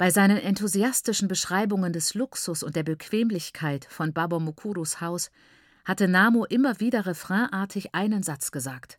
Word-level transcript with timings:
Bei 0.00 0.10
seinen 0.10 0.38
enthusiastischen 0.38 1.28
Beschreibungen 1.28 1.92
des 1.92 2.14
Luxus 2.14 2.62
und 2.62 2.74
der 2.74 2.84
Bequemlichkeit 2.84 3.84
von 3.84 4.14
Baba 4.14 4.38
Mukurus 4.38 5.02
Haus 5.02 5.30
hatte 5.84 6.08
Namo 6.08 6.46
immer 6.46 6.80
wieder 6.80 7.04
refrainartig 7.04 7.94
einen 7.94 8.22
Satz 8.22 8.50
gesagt. 8.50 8.98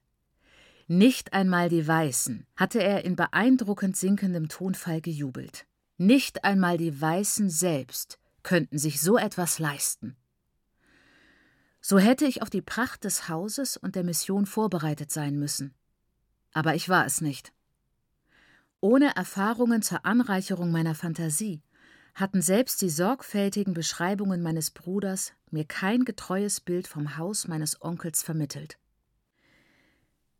Nicht 0.86 1.34
einmal 1.34 1.70
die 1.70 1.88
Weißen, 1.88 2.46
hatte 2.56 2.84
er 2.84 3.04
in 3.04 3.16
beeindruckend 3.16 3.98
sinkendem 3.98 4.48
Tonfall 4.48 5.02
gejubelt. 5.02 5.66
Nicht 5.98 6.44
einmal 6.44 6.78
die 6.78 7.02
Weißen 7.02 7.50
selbst 7.50 8.20
könnten 8.44 8.78
sich 8.78 9.02
so 9.02 9.18
etwas 9.18 9.58
leisten. 9.58 10.16
So 11.82 11.98
hätte 11.98 12.26
ich 12.26 12.44
auf 12.44 12.52
die 12.52 12.62
Pracht 12.62 13.06
des 13.06 13.28
Hauses 13.28 13.76
und 13.76 13.96
der 13.96 14.04
Mission 14.04 14.46
vorbereitet 14.46 15.12
sein 15.12 15.40
müssen. 15.40 15.74
Aber 16.54 16.76
ich 16.76 16.90
war 16.90 17.08
es 17.08 17.22
nicht. 17.22 17.54
Ohne 18.84 19.16
Erfahrungen 19.16 19.84
zur 19.84 20.06
Anreicherung 20.08 20.72
meiner 20.72 20.96
Fantasie 20.96 21.62
hatten 22.16 22.42
selbst 22.42 22.82
die 22.82 22.90
sorgfältigen 22.90 23.76
Beschreibungen 23.76 24.42
meines 24.42 24.72
Bruders 24.72 25.34
mir 25.52 25.66
kein 25.66 26.04
getreues 26.04 26.60
Bild 26.60 26.88
vom 26.88 27.16
Haus 27.16 27.48
meines 27.48 27.80
Onkels 27.80 28.24
vermittelt. 28.24 28.80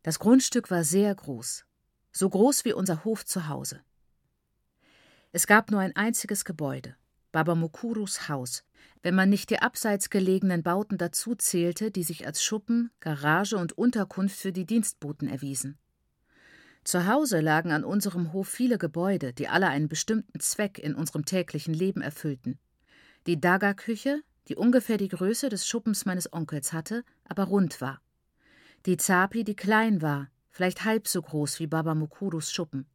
Das 0.02 0.18
Grundstück 0.18 0.72
war 0.72 0.82
sehr 0.82 1.14
groß, 1.14 1.64
so 2.10 2.28
groß 2.28 2.64
wie 2.64 2.72
unser 2.72 3.04
Hof 3.04 3.24
zu 3.24 3.46
Hause. 3.46 3.80
Es 5.30 5.46
gab 5.46 5.70
nur 5.70 5.78
ein 5.78 5.94
einziges 5.94 6.44
Gebäude, 6.44 6.96
Baba 7.30 7.54
Mukurus 7.54 8.28
Haus, 8.28 8.64
wenn 9.02 9.14
man 9.14 9.30
nicht 9.30 9.50
die 9.50 9.60
abseits 9.60 10.10
gelegenen 10.10 10.64
Bauten 10.64 10.98
dazu 10.98 11.36
zählte, 11.36 11.92
die 11.92 12.02
sich 12.02 12.26
als 12.26 12.42
Schuppen, 12.42 12.90
Garage 12.98 13.56
und 13.56 13.78
Unterkunft 13.78 14.36
für 14.36 14.52
die 14.52 14.66
Dienstboten 14.66 15.28
erwiesen. 15.28 15.78
Zu 16.84 17.06
Hause 17.06 17.40
lagen 17.40 17.70
an 17.70 17.84
unserem 17.84 18.32
Hof 18.32 18.48
viele 18.48 18.76
Gebäude, 18.76 19.32
die 19.32 19.48
alle 19.48 19.68
einen 19.68 19.88
bestimmten 19.88 20.40
Zweck 20.40 20.78
in 20.78 20.94
unserem 20.94 21.24
täglichen 21.24 21.74
Leben 21.74 22.02
erfüllten. 22.02 22.58
Die 23.26 23.40
Daga-Küche, 23.40 24.22
die 24.48 24.56
ungefähr 24.56 24.96
die 24.96 25.08
Größe 25.08 25.48
des 25.48 25.66
Schuppens 25.66 26.04
meines 26.06 26.32
Onkels 26.32 26.72
hatte, 26.72 27.04
aber 27.24 27.44
rund 27.44 27.80
war. 27.80 28.00
Die 28.86 28.96
Zapi, 28.96 29.44
die 29.44 29.54
klein 29.54 30.02
war, 30.02 30.28
vielleicht 30.50 30.84
halb 30.84 31.06
so 31.06 31.22
groß 31.22 31.60
wie 31.60 31.68
Baba 31.68 31.94
Mukurus 31.94 32.50
Schuppen. 32.50 32.86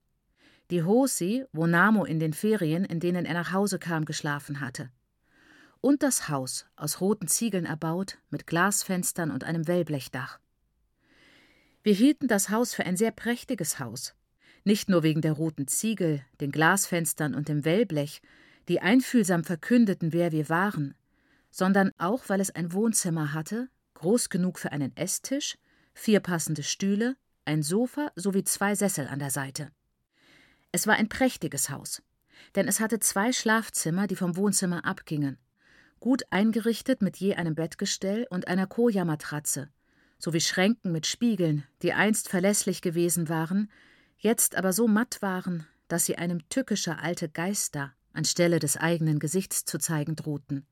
Die 0.69 0.83
Hosi, 0.83 1.45
wo 1.53 1.65
Namo 1.65 2.03
in 2.03 2.19
den 2.19 2.33
Ferien, 2.33 2.83
in 2.83 2.99
denen 2.99 3.25
er 3.25 3.35
nach 3.35 3.53
Hause 3.53 3.79
kam, 3.79 4.03
geschlafen 4.03 4.59
hatte. 4.59 4.91
Und 5.79 6.03
das 6.03 6.27
Haus, 6.27 6.65
aus 6.75 6.99
roten 6.99 7.29
Ziegeln 7.29 7.65
erbaut, 7.65 8.17
mit 8.29 8.47
Glasfenstern 8.47 9.31
und 9.31 9.45
einem 9.45 9.65
Wellblechdach. 9.65 10.39
Wir 11.87 11.93
hielten 11.93 12.27
das 12.27 12.49
Haus 12.49 12.73
für 12.73 12.85
ein 12.85 12.97
sehr 12.97 13.11
prächtiges 13.11 13.79
Haus. 13.79 14.13
Nicht 14.65 14.89
nur 14.89 15.03
wegen 15.03 15.21
der 15.21 15.31
roten 15.31 15.69
Ziegel, 15.69 16.21
den 16.41 16.51
Glasfenstern 16.51 17.33
und 17.33 17.47
dem 17.47 17.63
Wellblech, 17.63 18.21
die 18.67 18.81
einfühlsam 18.81 19.45
verkündeten, 19.45 20.11
wer 20.11 20.33
wir 20.33 20.49
waren, 20.49 20.95
sondern 21.49 21.93
auch, 21.97 22.27
weil 22.27 22.41
es 22.41 22.53
ein 22.53 22.73
Wohnzimmer 22.73 23.31
hatte, 23.31 23.69
groß 23.93 24.27
genug 24.27 24.59
für 24.59 24.73
einen 24.73 24.93
Esstisch, 24.97 25.57
vier 25.93 26.19
passende 26.19 26.61
Stühle, 26.61 27.15
ein 27.45 27.63
Sofa 27.63 28.11
sowie 28.17 28.43
zwei 28.43 28.75
Sessel 28.75 29.07
an 29.07 29.19
der 29.19 29.31
Seite. 29.31 29.71
Es 30.73 30.87
war 30.87 30.95
ein 30.95 31.07
prächtiges 31.07 31.69
Haus, 31.69 32.03
denn 32.55 32.67
es 32.67 32.81
hatte 32.81 32.99
zwei 32.99 33.31
Schlafzimmer, 33.31 34.07
die 34.07 34.17
vom 34.17 34.35
Wohnzimmer 34.35 34.83
abgingen, 34.83 35.37
gut 36.01 36.23
eingerichtet 36.31 37.01
mit 37.01 37.15
je 37.15 37.35
einem 37.35 37.55
Bettgestell 37.55 38.27
und 38.29 38.49
einer 38.49 38.67
Koja-Matratze, 38.67 39.69
sowie 40.19 40.41
Schränken 40.41 40.91
mit 40.91 41.05
Spiegeln, 41.05 41.63
die 41.81 41.93
einst 41.93 42.29
verlässlich 42.29 42.81
gewesen 42.81 43.29
waren, 43.29 43.71
jetzt 44.17 44.55
aber 44.55 44.73
so 44.73 44.87
matt 44.87 45.21
waren, 45.21 45.67
dass 45.87 46.05
sie 46.05 46.17
einem 46.17 46.47
tückischer 46.49 47.01
alte 47.01 47.29
Geister 47.29 47.93
anstelle 48.13 48.59
des 48.59 48.77
eigenen 48.77 49.19
Gesichts 49.19 49.63
zu 49.63 49.77
zeigen 49.77 50.15
drohten. 50.15 50.65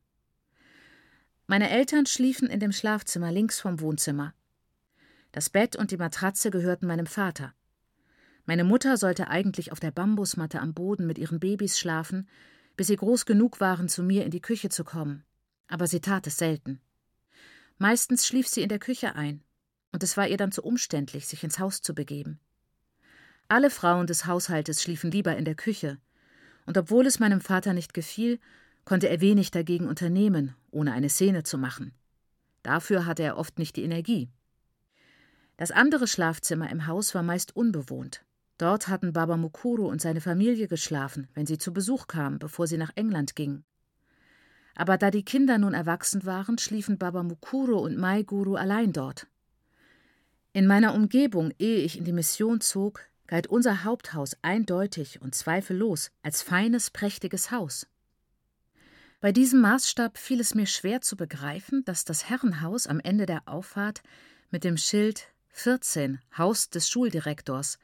Meine 1.48 1.70
Eltern 1.70 2.08
schliefen 2.08 2.50
in 2.50 2.60
dem 2.60 2.72
Schlafzimmer 2.72 3.32
links 3.32 3.60
vom 3.60 3.80
Wohnzimmer. 3.80 4.34
Das 5.32 5.50
Bett 5.50 5.76
und 5.76 5.92
die 5.92 5.98
Matratze 5.98 6.50
gehörten 6.50 6.88
meinem 6.88 7.06
Vater. 7.06 7.54
Meine 8.46 8.64
Mutter 8.64 8.98
sollte 8.98 9.28
eigentlich 9.28 9.72
auf 9.72 9.80
der 9.80 9.92
Bambusmatte 9.92 10.60
am 10.60 10.74
Boden 10.74 11.06
mit 11.06 11.18
ihren 11.18 11.40
Babys 11.40 11.78
schlafen, 11.78 12.28
bis 12.76 12.88
sie 12.88 12.96
groß 12.96 13.26
genug 13.26 13.60
waren, 13.60 13.90
zu 13.90 14.02
mir 14.02 14.26
in 14.26 14.32
die 14.32 14.42
Küche 14.42 14.70
zu 14.70 14.84
kommen, 14.84 15.24
aber 15.68 15.88
sie 15.88 16.02
tat 16.02 16.26
es 16.28 16.38
selten. 16.38 16.82
Meistens 17.78 18.26
schlief 18.26 18.48
sie 18.48 18.62
in 18.62 18.70
der 18.70 18.80
Küche 18.80 19.16
ein, 19.16 19.44
und 19.92 20.04
es 20.04 20.16
war 20.18 20.28
ihr 20.28 20.38
dann 20.38 20.52
zu 20.52 20.64
umständlich, 20.64 21.28
sich 21.28 21.44
ins 21.44 21.60
Haus 21.60 21.82
zu 21.82 21.94
begeben. 21.94 22.40
Alle 23.48 23.70
Frauen 23.70 24.08
des 24.08 24.26
Haushaltes 24.26 24.82
schliefen 24.82 25.12
lieber 25.12 25.36
in 25.36 25.46
der 25.46 25.56
Küche, 25.56 26.00
und 26.66 26.78
obwohl 26.78 27.06
es 27.06 27.20
meinem 27.20 27.42
Vater 27.42 27.74
nicht 27.74 27.94
gefiel, 27.94 28.40
konnte 28.86 29.10
er 29.10 29.22
wenig 29.22 29.52
dagegen 29.52 29.88
unternehmen, 29.88 30.56
ohne 30.72 30.94
eine 30.94 31.10
Szene 31.10 31.44
zu 31.44 31.58
machen. 31.58 31.94
Dafür 32.64 33.06
hatte 33.06 33.24
er 33.24 33.38
oft 33.38 33.60
nicht 33.60 33.76
die 33.76 33.84
Energie. 33.84 34.30
Das 35.58 35.72
andere 35.72 36.08
Schlafzimmer 36.08 36.70
im 36.70 36.88
Haus 36.88 37.14
war 37.14 37.24
meist 37.24 37.56
unbewohnt. 37.56 38.26
Dort 38.58 38.88
hatten 38.88 39.14
Baba 39.14 39.38
Mukuru 39.38 39.88
und 39.88 40.02
seine 40.02 40.22
Familie 40.22 40.68
geschlafen, 40.68 41.28
wenn 41.34 41.46
sie 41.46 41.58
zu 41.58 41.74
Besuch 41.74 42.08
kamen, 42.08 42.40
bevor 42.40 42.68
sie 42.68 42.78
nach 42.78 42.92
England 42.96 43.36
gingen. 43.36 43.66
Aber 44.76 44.98
da 44.98 45.10
die 45.10 45.24
Kinder 45.24 45.58
nun 45.58 45.74
erwachsen 45.74 46.26
waren, 46.26 46.58
schliefen 46.58 46.98
Baba 46.98 47.24
Mukuro 47.24 47.80
und 47.80 47.98
Mai 47.98 48.24
Guru 48.24 48.56
allein 48.56 48.92
dort. 48.94 49.28
In 50.52 50.68
meiner 50.68 50.94
Umgebung, 50.94 51.54
ehe 51.58 51.80
ich 51.80 51.98
in 51.98 52.04
die 52.04 52.14
Mission 52.14 52.62
zog, 52.62 53.02
galt 53.28 53.48
unser 53.48 53.84
Haupthaus 53.84 54.38
eindeutig 54.42 55.22
und 55.22 55.34
zweifellos 55.34 56.12
als 56.22 56.42
feines, 56.42 56.92
prächtiges 56.92 57.52
Haus. 57.52 57.88
Bei 59.22 59.32
diesem 59.32 59.62
Maßstab 59.62 60.18
fiel 60.18 60.40
es 60.40 60.54
mir 60.54 60.68
schwer 60.68 61.02
zu 61.02 61.16
begreifen, 61.16 61.84
dass 61.86 62.06
das 62.06 62.30
Herrenhaus 62.30 62.86
am 62.86 63.00
Ende 63.00 63.26
der 63.26 63.48
Auffahrt 63.48 64.04
mit 64.52 64.64
dem 64.64 64.78
Schild 64.78 65.28
14 65.50 66.20
Haus 66.38 66.70
des 66.70 66.90
Schuldirektors 66.90 67.80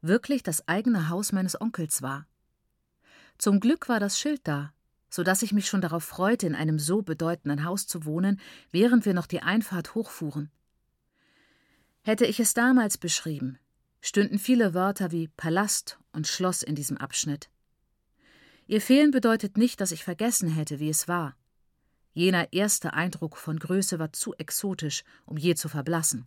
wirklich 0.00 0.42
das 0.42 0.66
eigene 0.68 1.08
Haus 1.08 1.32
meines 1.32 1.60
Onkels 1.60 2.02
war. 2.02 2.26
Zum 3.36 3.60
Glück 3.60 3.88
war 3.88 4.00
das 4.00 4.18
Schild 4.18 4.40
da, 4.44 4.72
so 5.16 5.22
dass 5.22 5.42
ich 5.42 5.52
mich 5.52 5.66
schon 5.66 5.80
darauf 5.80 6.04
freute, 6.04 6.46
in 6.46 6.54
einem 6.54 6.78
so 6.78 7.00
bedeutenden 7.00 7.64
Haus 7.64 7.86
zu 7.86 8.04
wohnen, 8.04 8.38
während 8.70 9.06
wir 9.06 9.14
noch 9.14 9.26
die 9.26 9.42
Einfahrt 9.42 9.94
hochfuhren. 9.94 10.50
Hätte 12.02 12.26
ich 12.26 12.38
es 12.38 12.52
damals 12.52 12.98
beschrieben, 12.98 13.58
stünden 14.02 14.38
viele 14.38 14.74
Wörter 14.74 15.12
wie 15.12 15.28
Palast 15.28 15.98
und 16.12 16.26
Schloss 16.26 16.62
in 16.62 16.74
diesem 16.74 16.98
Abschnitt. 16.98 17.48
Ihr 18.66 18.82
Fehlen 18.82 19.10
bedeutet 19.10 19.56
nicht, 19.56 19.80
dass 19.80 19.90
ich 19.90 20.04
vergessen 20.04 20.50
hätte, 20.50 20.80
wie 20.80 20.90
es 20.90 21.08
war. 21.08 21.34
Jener 22.12 22.52
erste 22.52 22.92
Eindruck 22.92 23.38
von 23.38 23.58
Größe 23.58 23.98
war 23.98 24.12
zu 24.12 24.34
exotisch, 24.34 25.02
um 25.24 25.38
je 25.38 25.54
zu 25.54 25.70
verblassen. 25.70 26.26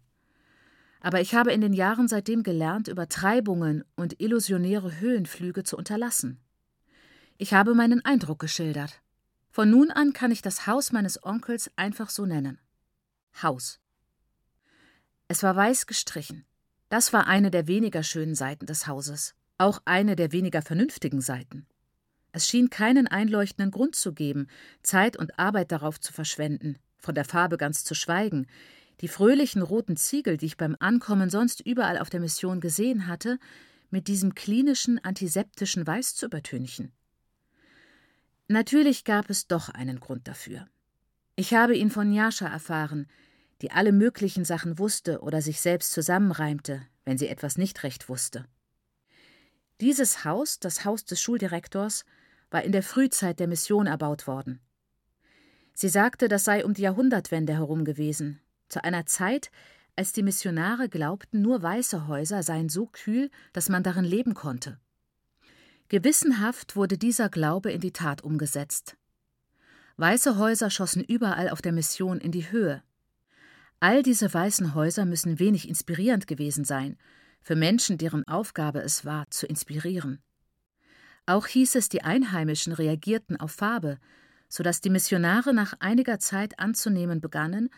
Aber 1.00 1.22
ich 1.22 1.36
habe 1.36 1.54
in 1.54 1.62
den 1.62 1.74
Jahren 1.74 2.08
seitdem 2.08 2.42
gelernt, 2.42 2.88
Übertreibungen 2.88 3.84
und 3.96 4.20
illusionäre 4.20 5.00
Höhenflüge 5.00 5.64
zu 5.64 5.78
unterlassen. 5.78 6.40
Ich 7.42 7.54
habe 7.54 7.74
meinen 7.74 8.04
Eindruck 8.04 8.40
geschildert. 8.40 9.02
Von 9.50 9.70
nun 9.70 9.92
an 9.92 10.12
kann 10.12 10.30
ich 10.30 10.42
das 10.42 10.68
Haus 10.68 10.92
meines 10.92 11.24
Onkels 11.24 11.72
einfach 11.78 12.10
so 12.10 12.26
nennen. 12.26 12.60
Haus. 13.42 13.80
Es 15.30 15.42
war 15.42 15.56
weiß 15.56 15.88
gestrichen. 15.88 16.44
Das 16.90 17.14
war 17.14 17.28
eine 17.28 17.50
der 17.50 17.66
weniger 17.66 18.04
schönen 18.04 18.36
Seiten 18.36 18.66
des 18.66 18.88
Hauses, 18.88 19.36
auch 19.58 19.82
eine 19.86 20.18
der 20.18 20.34
weniger 20.34 20.62
vernünftigen 20.62 21.22
Seiten. 21.22 21.66
Es 22.34 22.46
schien 22.46 22.70
keinen 22.70 23.08
einleuchtenden 23.08 23.72
Grund 23.72 23.96
zu 23.96 24.12
geben, 24.12 24.48
Zeit 24.84 25.16
und 25.16 25.40
Arbeit 25.40 25.72
darauf 25.72 25.98
zu 25.98 26.12
verschwenden, 26.12 26.78
von 26.98 27.16
der 27.16 27.24
Farbe 27.24 27.56
ganz 27.56 27.86
zu 27.86 27.96
schweigen. 27.96 28.48
Die 29.00 29.08
fröhlichen 29.08 29.62
roten 29.62 29.96
Ziegel, 29.96 30.36
die 30.36 30.48
ich 30.48 30.58
beim 30.58 30.76
Ankommen 30.82 31.30
sonst 31.30 31.62
überall 31.62 32.00
auf 32.00 32.10
der 32.10 32.20
Mission 32.20 32.60
gesehen 32.60 33.08
hatte, 33.08 33.40
mit 33.92 34.10
diesem 34.10 34.36
klinischen, 34.36 35.02
antiseptischen 35.02 35.88
Weiß 35.88 36.16
zu 36.16 36.26
übertünchen. 36.26 36.92
Natürlich 38.52 39.04
gab 39.04 39.30
es 39.30 39.46
doch 39.46 39.70
einen 39.70 40.00
Grund 40.00 40.28
dafür. 40.28 40.68
Ich 41.36 41.54
habe 41.54 41.78
ihn 41.78 41.92
von 41.92 42.12
Jascha 42.12 42.48
erfahren, 42.48 43.06
die 43.62 43.70
alle 43.70 43.92
möglichen 43.92 44.44
Sachen 44.44 44.80
wusste 44.80 45.22
oder 45.22 45.44
sich 45.44 45.62
selbst 45.62 45.92
zusammenreimte, 45.92 46.82
wenn 47.06 47.20
sie 47.20 47.28
etwas 47.28 47.60
nicht 47.60 47.84
recht 47.84 48.10
wusste. 48.10 48.46
Dieses 49.82 50.26
Haus, 50.26 50.60
das 50.60 50.84
Haus 50.84 51.06
des 51.06 51.22
Schuldirektors, 51.22 52.06
war 52.50 52.64
in 52.64 52.72
der 52.72 52.82
Frühzeit 52.82 53.40
der 53.40 53.48
Mission 53.48 53.86
erbaut 53.86 54.26
worden. 54.26 54.60
Sie 55.76 55.90
sagte, 55.90 56.28
das 56.28 56.44
sei 56.44 56.66
um 56.66 56.74
die 56.74 56.82
Jahrhundertwende 56.82 57.54
herum 57.54 57.86
gewesen, 57.86 58.42
zu 58.68 58.84
einer 58.84 59.06
Zeit, 59.06 59.52
als 59.96 60.12
die 60.12 60.24
Missionare 60.24 60.90
glaubten, 60.90 61.44
nur 61.44 61.62
weiße 61.62 62.08
Häuser 62.08 62.42
seien 62.42 62.70
so 62.70 62.88
kühl, 62.88 63.30
dass 63.54 63.70
man 63.70 63.84
darin 63.84 64.06
leben 64.06 64.34
konnte. 64.34 64.80
Gewissenhaft 65.90 66.76
wurde 66.76 67.00
dieser 67.00 67.30
Glaube 67.30 67.72
in 67.72 67.82
die 67.82 67.92
Tat 67.92 68.24
umgesetzt. 68.24 68.96
Weiße 69.98 70.38
Häuser 70.38 70.70
schossen 70.70 71.04
überall 71.04 71.50
auf 71.50 71.64
der 71.64 71.72
Mission 71.72 72.20
in 72.20 72.32
die 72.32 72.52
Höhe. 72.52 72.84
All 73.80 74.04
diese 74.04 74.32
weißen 74.32 74.76
Häuser 74.76 75.06
müssen 75.06 75.40
wenig 75.40 75.68
inspirierend 75.68 76.28
gewesen 76.28 76.64
sein, 76.64 76.96
für 77.42 77.56
Menschen, 77.56 77.98
deren 77.98 78.28
Aufgabe 78.28 78.82
es 78.82 79.04
war, 79.04 79.32
zu 79.32 79.48
inspirieren. 79.48 80.22
Auch 81.26 81.48
hieß 81.48 81.74
es, 81.74 81.90
die 81.90 82.04
Einheimischen 82.04 82.74
reagierten 82.74 83.40
auf 83.40 83.52
Farbe, 83.52 83.98
so 84.48 84.62
dass 84.62 84.82
die 84.82 84.92
Missionare 84.92 85.56
nach 85.56 85.74
einiger 85.80 86.20
Zeit 86.20 86.60
anzunehmen 86.60 87.20
begannen, 87.20 87.70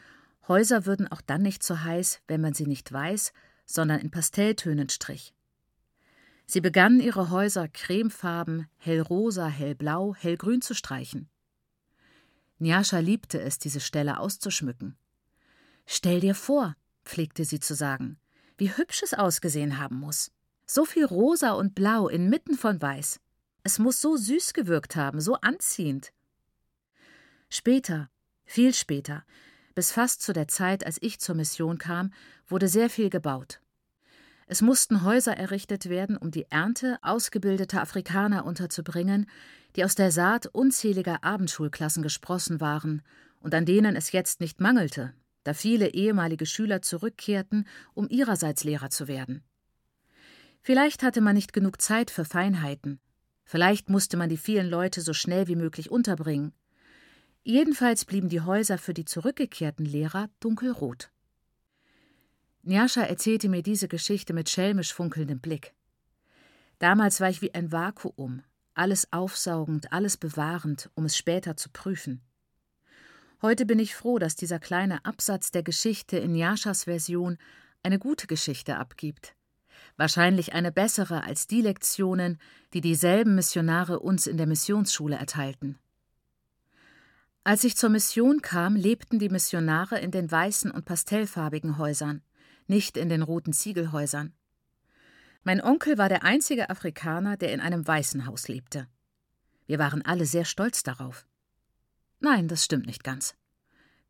Häuser 0.50 0.86
würden 0.86 1.08
auch 1.08 1.22
dann 1.22 1.44
nicht 1.44 1.64
so 1.64 1.80
heiß, 1.80 2.20
wenn 2.28 2.42
man 2.42 2.54
sie 2.54 2.68
nicht 2.68 2.92
weiß, 2.92 3.32
sondern 3.66 4.02
in 4.02 4.12
Pastelltönen 4.12 4.90
strich. 4.90 5.34
Sie 6.46 6.62
begannen 6.62 7.00
ihre 7.00 7.30
Häuser 7.30 7.68
cremefarben, 7.68 8.68
hellrosa, 8.78 9.48
hellblau, 9.48 10.16
hellgrün 10.16 10.62
zu 10.62 10.76
streichen. 10.76 11.30
Njascha 12.60 13.00
liebte 13.00 13.42
es, 13.42 13.58
diese 13.58 13.80
Stelle 13.80 14.20
auszuschmücken. 14.20 14.98
Stell 15.86 16.20
dir 16.20 16.36
vor, 16.36 16.76
pflegte 17.06 17.46
sie 17.46 17.60
zu 17.60 17.74
sagen, 17.74 18.20
wie 18.58 18.76
hübsch 18.76 19.02
es 19.04 19.14
ausgesehen 19.14 19.78
haben 19.78 19.96
muss. 19.96 20.32
So 20.68 20.86
viel 20.86 21.06
rosa 21.06 21.52
und 21.52 21.74
blau 21.74 22.08
inmitten 22.08 22.58
von 22.58 22.82
weiß. 22.82 23.20
Es 23.64 23.80
muss 23.80 24.02
so 24.02 24.18
süß 24.18 24.54
gewirkt 24.54 24.96
haben, 24.96 25.22
so 25.22 25.36
anziehend. 25.36 26.12
Später, 27.50 28.10
viel 28.46 28.74
später, 28.74 29.24
bis 29.76 29.92
fast 29.92 30.22
zu 30.22 30.34
der 30.34 30.48
Zeit, 30.48 30.86
als 30.86 30.98
ich 31.02 31.20
zur 31.20 31.36
Mission 31.36 31.78
kam, 31.78 32.14
wurde 32.48 32.68
sehr 32.68 32.90
viel 32.90 33.10
gebaut. 33.10 33.61
Es 34.48 34.62
mussten 34.62 35.04
Häuser 35.04 35.38
errichtet 35.38 35.90
werden, 35.90 36.18
um 36.18 36.32
die 36.32 36.46
Ernte 36.50 36.98
ausgebildeter 37.02 37.82
Afrikaner 37.82 38.46
unterzubringen, 38.46 39.28
die 39.76 39.86
aus 39.86 39.96
der 39.96 40.12
Saat 40.12 40.48
unzähliger 40.48 41.24
Abendschulklassen 41.24 42.04
gesprossen 42.04 42.60
waren 42.60 43.02
und 43.40 43.54
an 43.54 43.66
denen 43.66 43.96
es 43.96 44.12
jetzt 44.12 44.42
nicht 44.42 44.60
mangelte, 44.60 45.14
da 45.44 45.54
viele 45.54 45.94
ehemalige 45.94 46.46
Schüler 46.46 46.82
zurückkehrten, 46.82 47.68
um 47.94 48.10
ihrerseits 48.10 48.64
Lehrer 48.64 48.90
zu 48.90 49.08
werden. 49.08 49.44
Vielleicht 50.62 51.02
hatte 51.02 51.22
man 51.22 51.36
nicht 51.36 51.54
genug 51.54 51.82
Zeit 51.82 52.12
für 52.12 52.26
Feinheiten, 52.26 53.00
vielleicht 53.46 53.90
musste 53.90 54.18
man 54.18 54.30
die 54.30 54.38
vielen 54.38 54.70
Leute 54.70 55.02
so 55.02 55.14
schnell 55.14 55.48
wie 55.48 55.56
möglich 55.56 55.90
unterbringen. 55.90 56.54
Jedenfalls 57.44 58.06
blieben 58.06 58.30
die 58.30 58.42
Häuser 58.42 58.78
für 58.78 58.94
die 58.94 59.06
zurückgekehrten 59.06 59.86
Lehrer 59.86 60.30
dunkelrot. 60.40 61.10
Njascha 62.64 63.02
erzählte 63.02 63.50
mir 63.50 63.64
diese 63.64 63.88
Geschichte 63.88 64.34
mit 64.34 64.50
schelmisch 64.50 64.94
funkelndem 64.94 65.40
Blick. 65.40 65.74
Damals 66.80 67.20
war 67.20 67.30
ich 67.30 67.42
wie 67.42 67.54
ein 67.54 67.72
Vakuum, 67.72 68.44
alles 68.74 69.12
aufsaugend, 69.12 69.92
alles 69.92 70.18
bewahrend, 70.18 70.90
um 70.94 71.06
es 71.06 71.18
später 71.18 71.58
zu 71.58 71.70
prüfen. 71.70 72.22
Heute 73.42 73.66
bin 73.66 73.80
ich 73.80 73.96
froh, 73.96 74.20
dass 74.20 74.36
dieser 74.36 74.60
kleine 74.60 75.04
Absatz 75.04 75.50
der 75.50 75.64
Geschichte 75.64 76.18
in 76.18 76.34
Njaschas 76.34 76.84
Version 76.84 77.40
eine 77.82 77.98
gute 77.98 78.28
Geschichte 78.28 78.78
abgibt. 78.78 79.36
Wahrscheinlich 79.98 80.54
eine 80.54 80.72
bessere 80.72 81.24
als 81.24 81.48
die 81.48 81.62
Lektionen, 81.62 82.40
die 82.74 82.82
dieselben 82.82 83.34
Missionare 83.34 84.00
uns 84.00 84.28
in 84.28 84.38
der 84.38 84.46
Missionsschule 84.46 85.16
erteilten. 85.16 85.80
Als 87.44 87.64
ich 87.64 87.76
zur 87.76 87.90
Mission 87.90 88.44
kam, 88.44 88.76
lebten 88.76 89.18
die 89.18 89.30
Missionare 89.30 90.00
in 90.00 90.12
den 90.12 90.30
weißen 90.30 90.70
und 90.70 90.86
pastellfarbigen 90.86 91.80
Häusern, 91.80 92.22
nicht 92.72 92.96
in 92.96 93.10
den 93.10 93.22
roten 93.22 93.52
Ziegelhäusern. 93.52 94.34
Mein 95.44 95.62
Onkel 95.62 95.98
war 95.98 96.08
der 96.08 96.24
einzige 96.24 96.70
Afrikaner, 96.70 97.36
der 97.36 97.52
in 97.52 97.60
einem 97.60 97.86
weißen 97.86 98.26
Haus 98.26 98.48
lebte. 98.48 98.88
Wir 99.68 99.78
waren 99.78 100.02
alle 100.04 100.26
sehr 100.26 100.46
stolz 100.46 100.82
darauf. 100.82 101.28
Nein, 102.22 102.48
das 102.48 102.64
stimmt 102.64 102.86
nicht 102.86 103.04
ganz. 103.04 103.36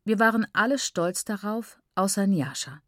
Wir 0.04 0.20
waren 0.20 0.46
alle 0.52 0.78
stolz 0.78 1.24
darauf, 1.24 1.80
außer 1.96 2.26
Nyasha, 2.28 2.80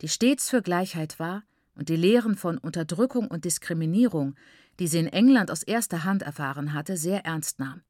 die 0.00 0.08
stets 0.08 0.50
für 0.50 0.62
Gleichheit 0.62 1.20
war 1.20 1.44
und 1.76 1.88
die 1.88 1.96
Lehren 1.96 2.36
von 2.36 2.58
Unterdrückung 2.58 3.28
und 3.28 3.44
Diskriminierung, 3.44 4.34
die 4.80 4.88
sie 4.88 4.98
in 4.98 5.06
England 5.06 5.50
aus 5.52 5.62
erster 5.62 6.02
Hand 6.02 6.22
erfahren 6.22 6.72
hatte, 6.72 6.96
sehr 6.96 7.24
ernst 7.24 7.60
nahm. 7.60 7.82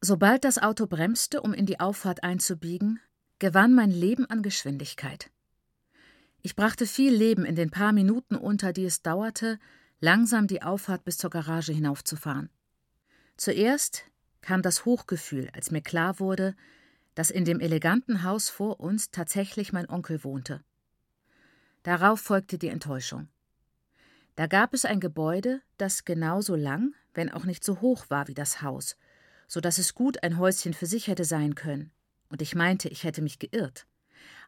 Sobald 0.00 0.44
das 0.44 0.56
Auto 0.58 0.86
bremste, 0.86 1.42
um 1.42 1.52
in 1.52 1.66
die 1.66 1.80
Auffahrt 1.80 2.22
einzubiegen, 2.22 3.00
gewann 3.38 3.74
mein 3.74 3.90
Leben 3.90 4.24
an 4.30 4.42
Geschwindigkeit. 4.42 5.30
Ich 6.46 6.56
brachte 6.56 6.86
viel 6.86 7.14
Leben 7.14 7.46
in 7.46 7.54
den 7.54 7.70
paar 7.70 7.94
Minuten 7.94 8.36
unter, 8.36 8.74
die 8.74 8.84
es 8.84 9.00
dauerte, 9.00 9.58
langsam 9.98 10.46
die 10.46 10.60
Auffahrt 10.60 11.02
bis 11.02 11.16
zur 11.16 11.30
Garage 11.30 11.72
hinaufzufahren. 11.72 12.50
Zuerst 13.38 14.04
kam 14.42 14.60
das 14.60 14.84
Hochgefühl, 14.84 15.48
als 15.54 15.70
mir 15.70 15.80
klar 15.80 16.20
wurde, 16.20 16.54
dass 17.14 17.30
in 17.30 17.46
dem 17.46 17.60
eleganten 17.60 18.24
Haus 18.24 18.50
vor 18.50 18.78
uns 18.78 19.10
tatsächlich 19.10 19.72
mein 19.72 19.88
Onkel 19.88 20.22
wohnte. 20.22 20.62
Darauf 21.82 22.20
folgte 22.20 22.58
die 22.58 22.68
Enttäuschung. 22.68 23.28
Da 24.36 24.46
gab 24.46 24.74
es 24.74 24.84
ein 24.84 25.00
Gebäude, 25.00 25.62
das 25.78 26.04
genauso 26.04 26.56
lang, 26.56 26.94
wenn 27.14 27.32
auch 27.32 27.46
nicht 27.46 27.64
so 27.64 27.80
hoch 27.80 28.10
war 28.10 28.28
wie 28.28 28.34
das 28.34 28.60
Haus, 28.60 28.98
so 29.48 29.62
dass 29.62 29.78
es 29.78 29.94
gut 29.94 30.22
ein 30.22 30.36
Häuschen 30.36 30.74
für 30.74 30.86
sich 30.86 31.06
hätte 31.06 31.24
sein 31.24 31.54
können, 31.54 31.90
und 32.28 32.42
ich 32.42 32.54
meinte, 32.54 32.90
ich 32.90 33.02
hätte 33.02 33.22
mich 33.22 33.38
geirrt. 33.38 33.86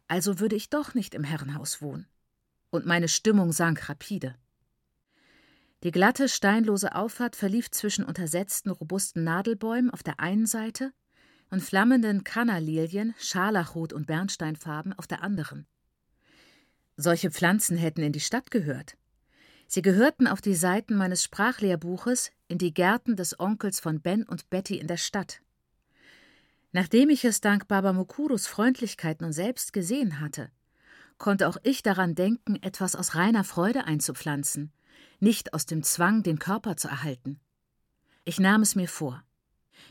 Also 0.08 0.38
würde 0.40 0.56
ich 0.56 0.70
doch 0.70 0.94
nicht 0.94 1.14
im 1.14 1.24
Herrenhaus 1.24 1.82
wohnen. 1.82 2.06
Und 2.70 2.86
meine 2.86 3.08
Stimmung 3.08 3.52
sank 3.52 3.88
rapide. 3.88 4.34
Die 5.82 5.90
glatte, 5.90 6.28
steinlose 6.28 6.94
Auffahrt 6.94 7.36
verlief 7.36 7.70
zwischen 7.70 8.04
untersetzten, 8.04 8.70
robusten 8.72 9.24
Nadelbäumen 9.24 9.90
auf 9.90 10.02
der 10.02 10.20
einen 10.20 10.46
Seite 10.46 10.92
und 11.50 11.62
flammenden 11.62 12.24
Kannalilien, 12.24 13.14
Scharlachrot 13.18 13.92
und 13.92 14.06
Bernsteinfarben 14.06 14.92
auf 14.94 15.06
der 15.06 15.22
anderen. 15.22 15.66
Solche 16.96 17.30
Pflanzen 17.30 17.76
hätten 17.76 18.02
in 18.02 18.12
die 18.12 18.20
Stadt 18.20 18.50
gehört. 18.50 18.96
Sie 19.68 19.82
gehörten 19.82 20.26
auf 20.26 20.40
die 20.40 20.54
Seiten 20.54 20.96
meines 20.96 21.22
Sprachlehrbuches 21.22 22.30
in 22.48 22.58
die 22.58 22.72
Gärten 22.72 23.16
des 23.16 23.38
Onkels 23.38 23.80
von 23.80 24.00
Ben 24.00 24.22
und 24.22 24.48
Betty 24.48 24.78
in 24.78 24.86
der 24.86 24.96
Stadt. 24.96 25.40
Nachdem 26.72 27.10
ich 27.10 27.24
es 27.24 27.40
dank 27.40 27.68
Baba 27.68 27.92
Mukurus 27.92 28.46
Freundlichkeiten 28.46 29.24
und 29.24 29.32
selbst 29.32 29.72
gesehen 29.72 30.20
hatte, 30.20 30.50
konnte 31.18 31.48
auch 31.48 31.56
ich 31.62 31.82
daran 31.82 32.14
denken, 32.14 32.56
etwas 32.62 32.94
aus 32.94 33.14
reiner 33.14 33.44
Freude 33.44 33.84
einzupflanzen, 33.84 34.72
nicht 35.20 35.54
aus 35.54 35.66
dem 35.66 35.82
Zwang, 35.82 36.22
den 36.22 36.38
Körper 36.38 36.76
zu 36.76 36.88
erhalten. 36.88 37.40
Ich 38.24 38.38
nahm 38.40 38.62
es 38.62 38.74
mir 38.74 38.88
vor. 38.88 39.22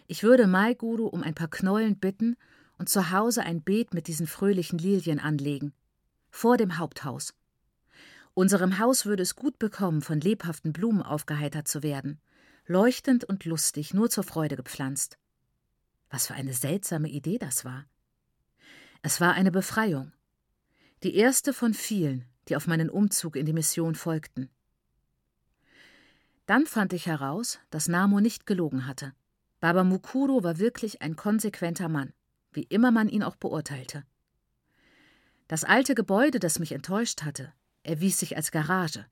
Ich 0.07 0.24
würde 0.24 0.48
Mai 0.48 0.74
Guru 0.74 1.07
um 1.07 1.24
ein 1.24 1.36
paar 1.36 1.50
Knollen 1.50 1.98
bitten 1.98 2.36
und 2.77 2.89
zu 2.89 3.12
Hause 3.12 3.44
ein 3.44 3.62
Beet 3.62 3.94
mit 3.94 4.07
diesen 4.07 4.27
fröhlichen 4.27 4.77
Lilien 4.77 5.19
anlegen, 5.19 5.74
vor 6.30 6.57
dem 6.57 6.77
Haupthaus. 6.77 7.33
Unserem 8.33 8.80
Haus 8.80 9.06
würde 9.06 9.24
es 9.24 9.36
gut 9.36 9.57
bekommen, 9.60 10.01
von 10.01 10.19
lebhaften 10.19 10.74
Blumen 10.74 11.01
aufgeheitert 11.01 11.68
zu 11.68 11.83
werden, 11.83 12.19
leuchtend 12.68 13.24
und 13.24 13.45
lustig, 13.45 13.94
nur 13.94 14.10
zur 14.10 14.25
Freude 14.25 14.58
gepflanzt. 14.58 15.17
Was 16.15 16.27
für 16.27 16.34
eine 16.34 16.53
seltsame 16.53 17.10
Idee 17.10 17.38
das 17.38 17.65
war. 17.65 17.86
Es 19.01 19.19
war 19.19 19.34
eine 19.34 19.51
Befreiung. 19.51 20.13
Die 21.03 21.13
erste 21.13 21.51
von 21.51 21.74
vielen, 21.74 22.24
die 22.48 22.55
auf 22.55 22.67
meinen 22.67 22.89
Umzug 22.89 23.36
in 23.36 23.45
die 23.45 23.51
Mission 23.51 23.95
folgten. 23.95 24.50
Dann 26.45 26.67
fand 26.67 26.93
ich 26.93 27.07
heraus, 27.07 27.60
dass 27.69 27.89
Namo 27.89 28.22
nicht 28.22 28.45
gelogen 28.45 28.88
hatte. 28.88 29.12
Baba 29.60 29.84
Mukuro 29.84 30.41
war 30.41 30.57
wirklich 30.57 31.01
ein 31.01 31.17
konsequenter 31.17 31.89
Mann, 31.89 32.13
wie 32.53 32.63
immer 32.63 32.91
man 32.91 33.10
ihn 33.10 33.22
auch 33.22 33.36
beurteilte. 33.36 34.05
Das 35.50 35.65
alte 35.65 35.95
Gebäude, 35.95 36.39
das 36.39 36.60
mich 36.60 36.72
enttäuscht 36.72 37.24
hatte, 37.24 37.51
erwies 37.84 38.19
sich 38.19 38.38
als 38.38 38.51
Garage. 38.51 39.05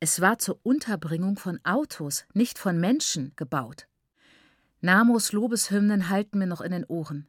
Es 0.00 0.20
war 0.20 0.40
zur 0.40 0.58
Unterbringung 0.64 1.38
von 1.38 1.60
Autos, 1.62 2.24
nicht 2.34 2.58
von 2.58 2.80
Menschen, 2.80 3.32
gebaut. 3.36 3.86
Namos 4.82 5.32
Lobeshymnen 5.32 6.08
halten 6.08 6.38
mir 6.38 6.46
noch 6.46 6.62
in 6.62 6.72
den 6.72 6.86
Ohren. 6.86 7.28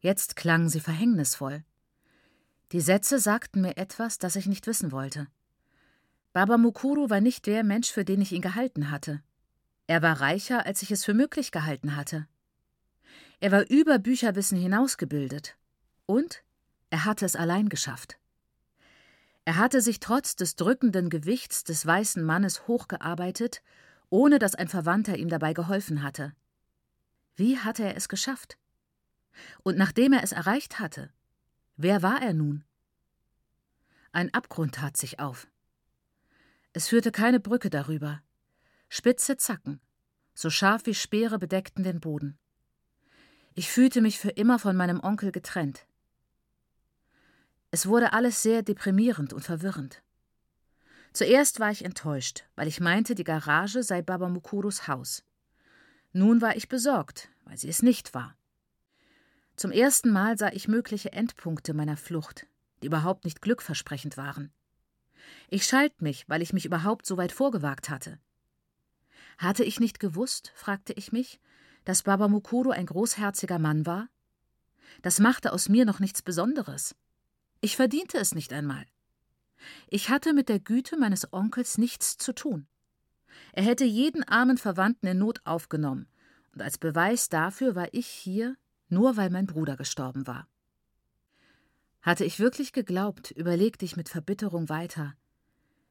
Jetzt 0.00 0.34
klangen 0.34 0.68
sie 0.68 0.80
verhängnisvoll. 0.80 1.64
Die 2.72 2.80
Sätze 2.80 3.20
sagten 3.20 3.60
mir 3.60 3.76
etwas, 3.76 4.18
das 4.18 4.34
ich 4.34 4.46
nicht 4.46 4.66
wissen 4.66 4.90
wollte. 4.90 5.28
Baba 6.32 6.58
Mukuru 6.58 7.08
war 7.08 7.20
nicht 7.20 7.46
der 7.46 7.62
Mensch, 7.62 7.92
für 7.92 8.04
den 8.04 8.20
ich 8.20 8.32
ihn 8.32 8.42
gehalten 8.42 8.90
hatte. 8.90 9.22
Er 9.86 10.02
war 10.02 10.20
reicher, 10.20 10.66
als 10.66 10.82
ich 10.82 10.90
es 10.90 11.04
für 11.04 11.14
möglich 11.14 11.52
gehalten 11.52 11.94
hatte. 11.94 12.26
Er 13.38 13.52
war 13.52 13.68
über 13.68 13.98
Bücherwissen 13.98 14.58
hinausgebildet. 14.58 15.56
Und 16.06 16.42
er 16.90 17.04
hatte 17.04 17.24
es 17.26 17.36
allein 17.36 17.68
geschafft. 17.68 18.18
Er 19.44 19.56
hatte 19.56 19.80
sich 19.80 20.00
trotz 20.00 20.34
des 20.34 20.56
drückenden 20.56 21.10
Gewichts 21.10 21.62
des 21.62 21.84
weißen 21.86 22.24
Mannes 22.24 22.66
hochgearbeitet, 22.66 23.62
ohne 24.10 24.38
dass 24.38 24.54
ein 24.54 24.68
Verwandter 24.68 25.16
ihm 25.16 25.28
dabei 25.28 25.52
geholfen 25.52 26.02
hatte. 26.02 26.32
Wie 27.36 27.58
hatte 27.58 27.84
er 27.84 27.96
es 27.96 28.08
geschafft? 28.08 28.58
Und 29.62 29.78
nachdem 29.78 30.12
er 30.12 30.22
es 30.22 30.32
erreicht 30.32 30.78
hatte, 30.78 31.10
wer 31.76 32.02
war 32.02 32.20
er 32.22 32.34
nun? 32.34 32.64
Ein 34.12 34.32
Abgrund 34.34 34.74
tat 34.74 34.96
sich 34.96 35.20
auf. 35.20 35.46
Es 36.74 36.88
führte 36.88 37.12
keine 37.12 37.40
Brücke 37.40 37.70
darüber. 37.70 38.22
Spitze 38.88 39.36
Zacken, 39.38 39.80
so 40.34 40.50
scharf 40.50 40.84
wie 40.84 40.94
Speere 40.94 41.38
bedeckten 41.38 41.84
den 41.84 42.00
Boden. 42.00 42.38
Ich 43.54 43.70
fühlte 43.70 44.00
mich 44.00 44.18
für 44.18 44.30
immer 44.30 44.58
von 44.58 44.76
meinem 44.76 45.00
Onkel 45.00 45.32
getrennt. 45.32 45.86
Es 47.70 47.86
wurde 47.86 48.12
alles 48.12 48.42
sehr 48.42 48.62
deprimierend 48.62 49.32
und 49.32 49.42
verwirrend. 49.42 50.02
Zuerst 51.12 51.60
war 51.60 51.70
ich 51.70 51.84
enttäuscht, 51.84 52.44
weil 52.54 52.68
ich 52.68 52.80
meinte, 52.80 53.14
die 53.14 53.24
Garage 53.24 53.82
sei 53.82 54.00
Baba 54.02 54.28
Mukuros 54.28 54.88
Haus. 54.88 55.24
Nun 56.12 56.40
war 56.40 56.56
ich 56.56 56.68
besorgt, 56.68 57.30
weil 57.44 57.56
sie 57.56 57.68
es 57.68 57.82
nicht 57.82 58.14
war. 58.14 58.36
Zum 59.56 59.70
ersten 59.70 60.10
Mal 60.10 60.36
sah 60.38 60.50
ich 60.52 60.68
mögliche 60.68 61.12
Endpunkte 61.12 61.74
meiner 61.74 61.96
Flucht, 61.96 62.46
die 62.82 62.86
überhaupt 62.86 63.24
nicht 63.24 63.42
glückversprechend 63.42 64.16
waren. 64.16 64.52
Ich 65.48 65.64
schalt 65.64 66.02
mich, 66.02 66.28
weil 66.28 66.42
ich 66.42 66.52
mich 66.52 66.66
überhaupt 66.66 67.06
so 67.06 67.16
weit 67.16 67.32
vorgewagt 67.32 67.88
hatte. 67.88 68.18
Hatte 69.38 69.64
ich 69.64 69.80
nicht 69.80 70.00
gewusst, 70.00 70.52
fragte 70.54 70.92
ich 70.92 71.12
mich, 71.12 71.40
dass 71.84 72.02
Baba 72.02 72.28
Mukuro 72.28 72.70
ein 72.70 72.86
großherziger 72.86 73.58
Mann 73.58 73.86
war? 73.86 74.08
Das 75.00 75.18
machte 75.18 75.52
aus 75.52 75.68
mir 75.68 75.84
noch 75.84 76.00
nichts 76.00 76.22
Besonderes. 76.22 76.94
Ich 77.60 77.76
verdiente 77.76 78.18
es 78.18 78.34
nicht 78.34 78.52
einmal. 78.52 78.84
Ich 79.88 80.10
hatte 80.10 80.32
mit 80.32 80.48
der 80.48 80.58
Güte 80.58 80.96
meines 80.96 81.32
Onkels 81.32 81.78
nichts 81.78 82.18
zu 82.18 82.34
tun. 82.34 82.66
Er 83.52 83.64
hätte 83.64 83.84
jeden 83.84 84.22
armen 84.24 84.58
Verwandten 84.58 85.06
in 85.06 85.18
Not 85.18 85.40
aufgenommen, 85.44 86.08
und 86.54 86.62
als 86.62 86.78
Beweis 86.78 87.28
dafür 87.28 87.74
war 87.74 87.88
ich 87.92 88.06
hier, 88.06 88.56
nur 88.88 89.16
weil 89.16 89.30
mein 89.30 89.46
Bruder 89.46 89.76
gestorben 89.76 90.26
war. 90.26 90.48
Hatte 92.02 92.24
ich 92.24 92.38
wirklich 92.38 92.72
geglaubt, 92.72 93.30
überlegte 93.30 93.84
ich 93.84 93.96
mit 93.96 94.08
Verbitterung 94.08 94.68
weiter, 94.68 95.14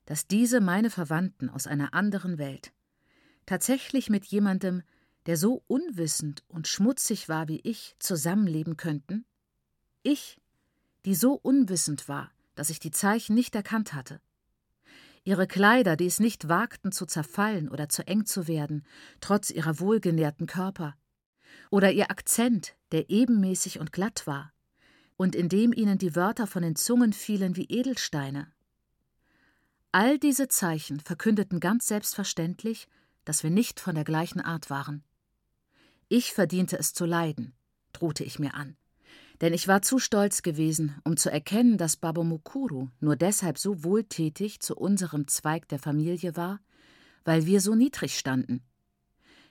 dass 0.06 0.28
diese 0.28 0.60
meine 0.60 0.90
Verwandten 0.90 1.50
aus 1.50 1.68
einer 1.68 1.94
anderen 1.94 2.38
Welt 2.38 2.74
tatsächlich 3.46 4.10
mit 4.10 4.26
jemandem, 4.26 4.84
der 5.26 5.38
so 5.38 5.64
unwissend 5.68 6.44
und 6.48 6.68
schmutzig 6.68 7.30
war 7.30 7.48
wie 7.48 7.60
ich, 7.64 7.96
zusammenleben 8.00 8.78
könnten? 8.78 9.26
Ich, 10.04 10.40
die 11.06 11.16
so 11.16 11.34
unwissend 11.34 12.08
war, 12.08 12.32
dass 12.56 12.70
ich 12.70 12.80
die 12.80 12.92
Zeichen 12.92 13.36
nicht 13.36 13.56
erkannt 13.56 13.94
hatte. 13.94 14.22
Ihre 15.24 15.46
Kleider, 15.46 15.96
die 15.96 16.08
es 16.08 16.20
nicht 16.20 16.50
wagten 16.50 16.92
zu 16.92 17.06
zerfallen 17.06 17.70
oder 17.70 17.90
zu 17.90 18.08
eng 18.08 18.26
zu 18.26 18.48
werden, 18.48 18.86
trotz 19.20 19.52
ihrer 19.52 19.80
wohlgenährten 19.80 20.48
Körper. 20.48 20.96
Oder 21.70 21.92
ihr 21.92 22.10
Akzent, 22.10 22.76
der 22.92 23.10
ebenmäßig 23.10 23.80
und 23.80 23.92
glatt 23.92 24.26
war, 24.26 24.52
und 25.18 25.36
in 25.36 25.50
dem 25.50 25.74
ihnen 25.74 26.00
die 26.00 26.16
Wörter 26.16 26.48
von 26.48 26.64
den 26.64 26.76
Zungen 26.76 27.14
fielen 27.14 27.56
wie 27.56 27.66
Edelsteine. 27.66 28.52
All 29.92 30.18
diese 30.18 30.48
Zeichen 30.48 31.00
verkündeten 31.00 31.60
ganz 31.60 31.88
selbstverständlich, 31.88 32.88
dass 33.26 33.44
wir 33.44 33.52
nicht 33.52 33.80
von 33.80 33.94
der 33.94 34.04
gleichen 34.04 34.42
Art 34.42 34.70
waren. 34.70 35.04
Ich 36.08 36.34
verdiente 36.34 36.80
es 36.80 36.94
zu 36.94 37.06
leiden, 37.06 37.54
drohte 37.94 38.24
ich 38.24 38.40
mir 38.40 38.56
an. 38.56 38.76
Denn 39.42 39.54
ich 39.54 39.68
war 39.68 39.82
zu 39.82 39.98
stolz 39.98 40.44
gewesen, 40.44 40.96
um 41.04 41.18
zu 41.18 41.32
erkennen, 41.32 41.78
dass 41.80 41.98
Babomukuru 41.98 42.90
nur 43.00 43.16
deshalb 43.16 43.58
so 43.58 43.84
wohltätig 43.84 44.60
zu 44.60 44.76
unserem 44.76 45.28
Zweig 45.28 45.68
der 45.68 45.80
Familie 45.80 46.36
war, 46.36 46.60
weil 47.26 47.48
wir 47.48 47.60
so 47.60 47.74
niedrig 47.74 48.18
standen. 48.18 48.62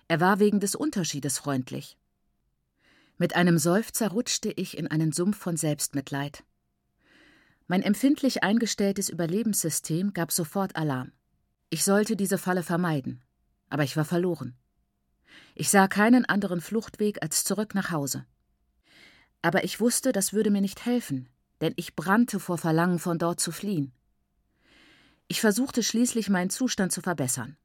Er 0.06 0.20
war 0.20 0.38
wegen 0.38 0.60
des 0.60 0.76
Unterschiedes 0.76 1.38
freundlich. 1.38 1.98
Mit 3.18 3.34
einem 3.34 3.58
Seufzer 3.58 4.08
rutschte 4.08 4.50
ich 4.50 4.78
in 4.78 4.86
einen 4.86 5.12
Sumpf 5.12 5.36
von 5.36 5.56
Selbstmitleid. 5.56 6.44
Mein 7.66 7.82
empfindlich 7.82 8.42
eingestelltes 8.42 9.08
Überlebenssystem 9.08 10.12
gab 10.12 10.32
sofort 10.32 10.74
Alarm. 10.76 11.12
Ich 11.68 11.84
sollte 11.84 12.16
diese 12.16 12.38
Falle 12.38 12.62
vermeiden, 12.62 13.22
aber 13.68 13.82
ich 13.84 13.96
war 13.96 14.04
verloren. 14.04 14.56
Ich 15.54 15.68
sah 15.68 15.86
keinen 15.86 16.24
anderen 16.24 16.60
Fluchtweg 16.60 17.22
als 17.22 17.44
zurück 17.44 17.74
nach 17.74 17.90
Hause. 17.90 18.24
Aber 19.42 19.64
ich 19.64 19.80
wusste, 19.80 20.12
das 20.12 20.32
würde 20.32 20.50
mir 20.50 20.60
nicht 20.60 20.84
helfen, 20.84 21.28
denn 21.60 21.72
ich 21.76 21.96
brannte 21.96 22.40
vor 22.40 22.58
Verlangen, 22.58 22.98
von 22.98 23.18
dort 23.18 23.40
zu 23.40 23.52
fliehen. 23.52 23.92
Ich 25.28 25.40
versuchte 25.40 25.82
schließlich, 25.82 26.28
meinen 26.28 26.50
Zustand 26.50 26.92
zu 26.92 27.00
verbessern. 27.00 27.56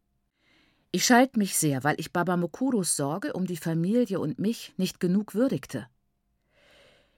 Ich 0.91 1.05
schalt 1.05 1.35
mich 1.35 1.57
sehr, 1.57 1.83
weil 1.83 1.95
ich 1.99 2.13
Baba 2.13 2.37
Mokuros 2.37 2.95
Sorge 2.95 3.33
um 3.33 3.45
die 3.45 3.57
Familie 3.57 4.19
und 4.19 4.39
mich 4.39 4.73
nicht 4.77 4.99
genug 4.99 5.33
würdigte. 5.33 5.87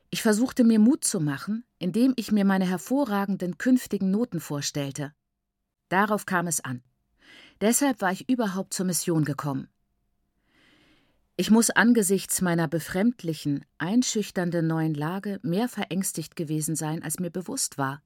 Ich 0.09 0.21
versuchte 0.21 0.63
mir 0.63 0.79
Mut 0.79 1.03
zu 1.03 1.19
machen, 1.19 1.65
indem 1.77 2.13
ich 2.15 2.31
mir 2.31 2.45
meine 2.45 2.65
hervorragenden 2.65 3.57
künftigen 3.57 4.09
Noten 4.09 4.39
vorstellte. 4.39 5.13
Darauf 5.89 6.25
kam 6.25 6.47
es 6.47 6.63
an. 6.63 6.81
Deshalb 7.61 8.01
war 8.01 8.11
ich 8.11 8.29
überhaupt 8.29 8.73
zur 8.73 8.85
Mission 8.85 9.25
gekommen. 9.25 9.67
Ich 11.39 11.51
muss 11.51 11.69
angesichts 11.69 12.41
meiner 12.41 12.67
befremdlichen, 12.67 13.63
einschüchternden 13.77 14.65
neuen 14.65 14.95
Lage 14.95 15.39
mehr 15.43 15.69
verängstigt 15.69 16.35
gewesen 16.35 16.75
sein, 16.75 17.03
als 17.03 17.19
mir 17.19 17.29
bewusst 17.29 17.77
war. 17.77 18.01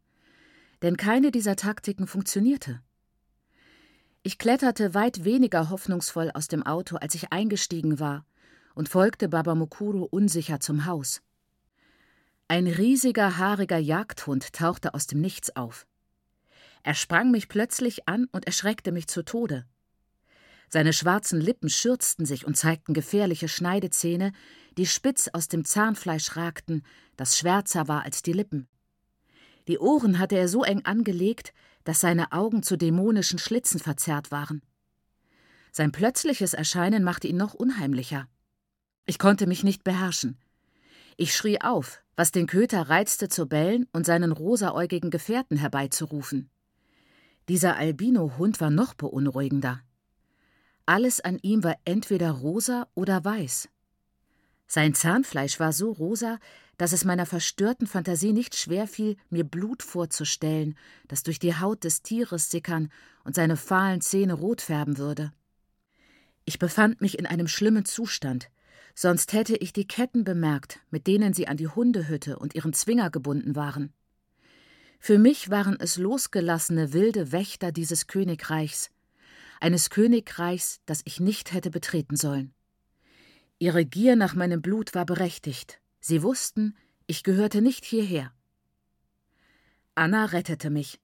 Denn 0.81 0.97
keine 0.97 1.31
dieser 1.31 1.55
Taktiken 1.55 2.07
funktionierte. 2.07 2.81
Ich 4.21 4.37
kletterte 4.37 4.93
weit 4.93 5.23
weniger 5.23 5.69
hoffnungsvoll 5.69 6.29
aus 6.33 6.49
dem 6.49 6.63
Auto, 6.63 6.97
als 6.97 7.15
ich 7.15 7.31
eingestiegen 7.31 8.01
war, 8.01 8.25
und 8.75 8.89
folgte 8.89 9.29
Baba 9.29 9.55
Mukuro 9.55 10.03
unsicher 10.03 10.59
zum 10.59 10.85
Haus. 10.85 11.21
Ein 12.49 12.67
riesiger, 12.67 13.37
haariger 13.37 13.77
Jagdhund 13.77 14.51
tauchte 14.51 14.93
aus 14.93 15.07
dem 15.07 15.21
Nichts 15.21 15.55
auf. 15.55 15.87
Er 16.83 16.95
sprang 16.95 17.31
mich 17.31 17.47
plötzlich 17.47 18.09
an 18.09 18.27
und 18.33 18.45
erschreckte 18.45 18.91
mich 18.91 19.07
zu 19.07 19.23
Tode. 19.23 19.65
Seine 20.73 20.93
schwarzen 20.93 21.41
Lippen 21.41 21.67
schürzten 21.67 22.25
sich 22.25 22.47
und 22.47 22.55
zeigten 22.55 22.93
gefährliche 22.93 23.49
Schneidezähne, 23.49 24.31
die 24.77 24.85
spitz 24.85 25.27
aus 25.27 25.49
dem 25.49 25.65
Zahnfleisch 25.65 26.37
ragten, 26.37 26.85
das 27.17 27.37
schwärzer 27.37 27.89
war 27.89 28.03
als 28.03 28.21
die 28.21 28.31
Lippen. 28.31 28.69
Die 29.67 29.79
Ohren 29.79 30.17
hatte 30.17 30.37
er 30.37 30.47
so 30.47 30.63
eng 30.63 30.85
angelegt, 30.85 31.53
dass 31.83 31.99
seine 31.99 32.31
Augen 32.31 32.63
zu 32.63 32.77
dämonischen 32.77 33.37
Schlitzen 33.37 33.81
verzerrt 33.81 34.31
waren. 34.31 34.61
Sein 35.73 35.91
plötzliches 35.91 36.53
Erscheinen 36.53 37.03
machte 37.03 37.27
ihn 37.27 37.37
noch 37.37 37.53
unheimlicher. 37.53 38.29
Ich 39.05 39.19
konnte 39.19 39.47
mich 39.47 39.65
nicht 39.65 39.83
beherrschen. 39.83 40.37
Ich 41.17 41.35
schrie 41.35 41.59
auf, 41.59 42.01
was 42.15 42.31
den 42.31 42.47
Köter 42.47 42.83
reizte 42.83 43.27
zu 43.27 43.45
bellen 43.45 43.87
und 43.91 44.05
seinen 44.05 44.31
rosaäugigen 44.31 45.09
Gefährten 45.09 45.57
herbeizurufen. 45.57 46.49
Dieser 47.49 47.75
Albino-Hund 47.75 48.61
war 48.61 48.69
noch 48.69 48.93
beunruhigender. 48.93 49.81
Alles 50.91 51.21
an 51.21 51.39
ihm 51.41 51.63
war 51.63 51.77
entweder 51.85 52.31
rosa 52.31 52.85
oder 52.95 53.23
weiß. 53.23 53.69
Sein 54.67 54.93
Zahnfleisch 54.93 55.57
war 55.57 55.71
so 55.71 55.93
rosa, 55.93 56.37
dass 56.75 56.91
es 56.91 57.05
meiner 57.05 57.25
verstörten 57.25 57.87
Fantasie 57.87 58.33
nicht 58.33 58.57
schwer 58.57 58.87
fiel, 58.87 59.15
mir 59.29 59.45
Blut 59.45 59.83
vorzustellen, 59.83 60.77
das 61.07 61.23
durch 61.23 61.39
die 61.39 61.55
Haut 61.55 61.85
des 61.85 62.01
Tieres 62.01 62.51
sickern 62.51 62.91
und 63.23 63.35
seine 63.35 63.55
fahlen 63.55 64.01
Zähne 64.01 64.33
rot 64.33 64.59
färben 64.59 64.97
würde. 64.97 65.31
Ich 66.43 66.59
befand 66.59 66.99
mich 66.99 67.17
in 67.17 67.25
einem 67.25 67.47
schlimmen 67.47 67.85
Zustand, 67.85 68.51
sonst 68.93 69.31
hätte 69.31 69.55
ich 69.55 69.71
die 69.71 69.87
Ketten 69.87 70.25
bemerkt, 70.25 70.81
mit 70.89 71.07
denen 71.07 71.33
sie 71.33 71.47
an 71.47 71.55
die 71.55 71.69
Hundehütte 71.69 72.37
und 72.37 72.53
ihren 72.53 72.73
Zwinger 72.73 73.09
gebunden 73.09 73.55
waren. 73.55 73.93
Für 74.99 75.17
mich 75.17 75.49
waren 75.49 75.77
es 75.79 75.95
losgelassene 75.95 76.91
wilde 76.91 77.31
Wächter 77.31 77.71
dieses 77.71 78.07
Königreichs, 78.07 78.91
eines 79.61 79.89
Königreichs, 79.89 80.81
das 80.85 81.01
ich 81.05 81.19
nicht 81.19 81.53
hätte 81.53 81.69
betreten 81.69 82.15
sollen. 82.15 82.53
Ihre 83.59 83.85
Gier 83.85 84.15
nach 84.15 84.33
meinem 84.33 84.61
Blut 84.61 84.95
war 84.95 85.05
berechtigt. 85.05 85.79
Sie 85.99 86.23
wussten, 86.23 86.75
ich 87.05 87.23
gehörte 87.23 87.61
nicht 87.61 87.85
hierher. 87.85 88.33
Anna 89.93 90.25
rettete 90.25 90.69
mich. 90.69 90.99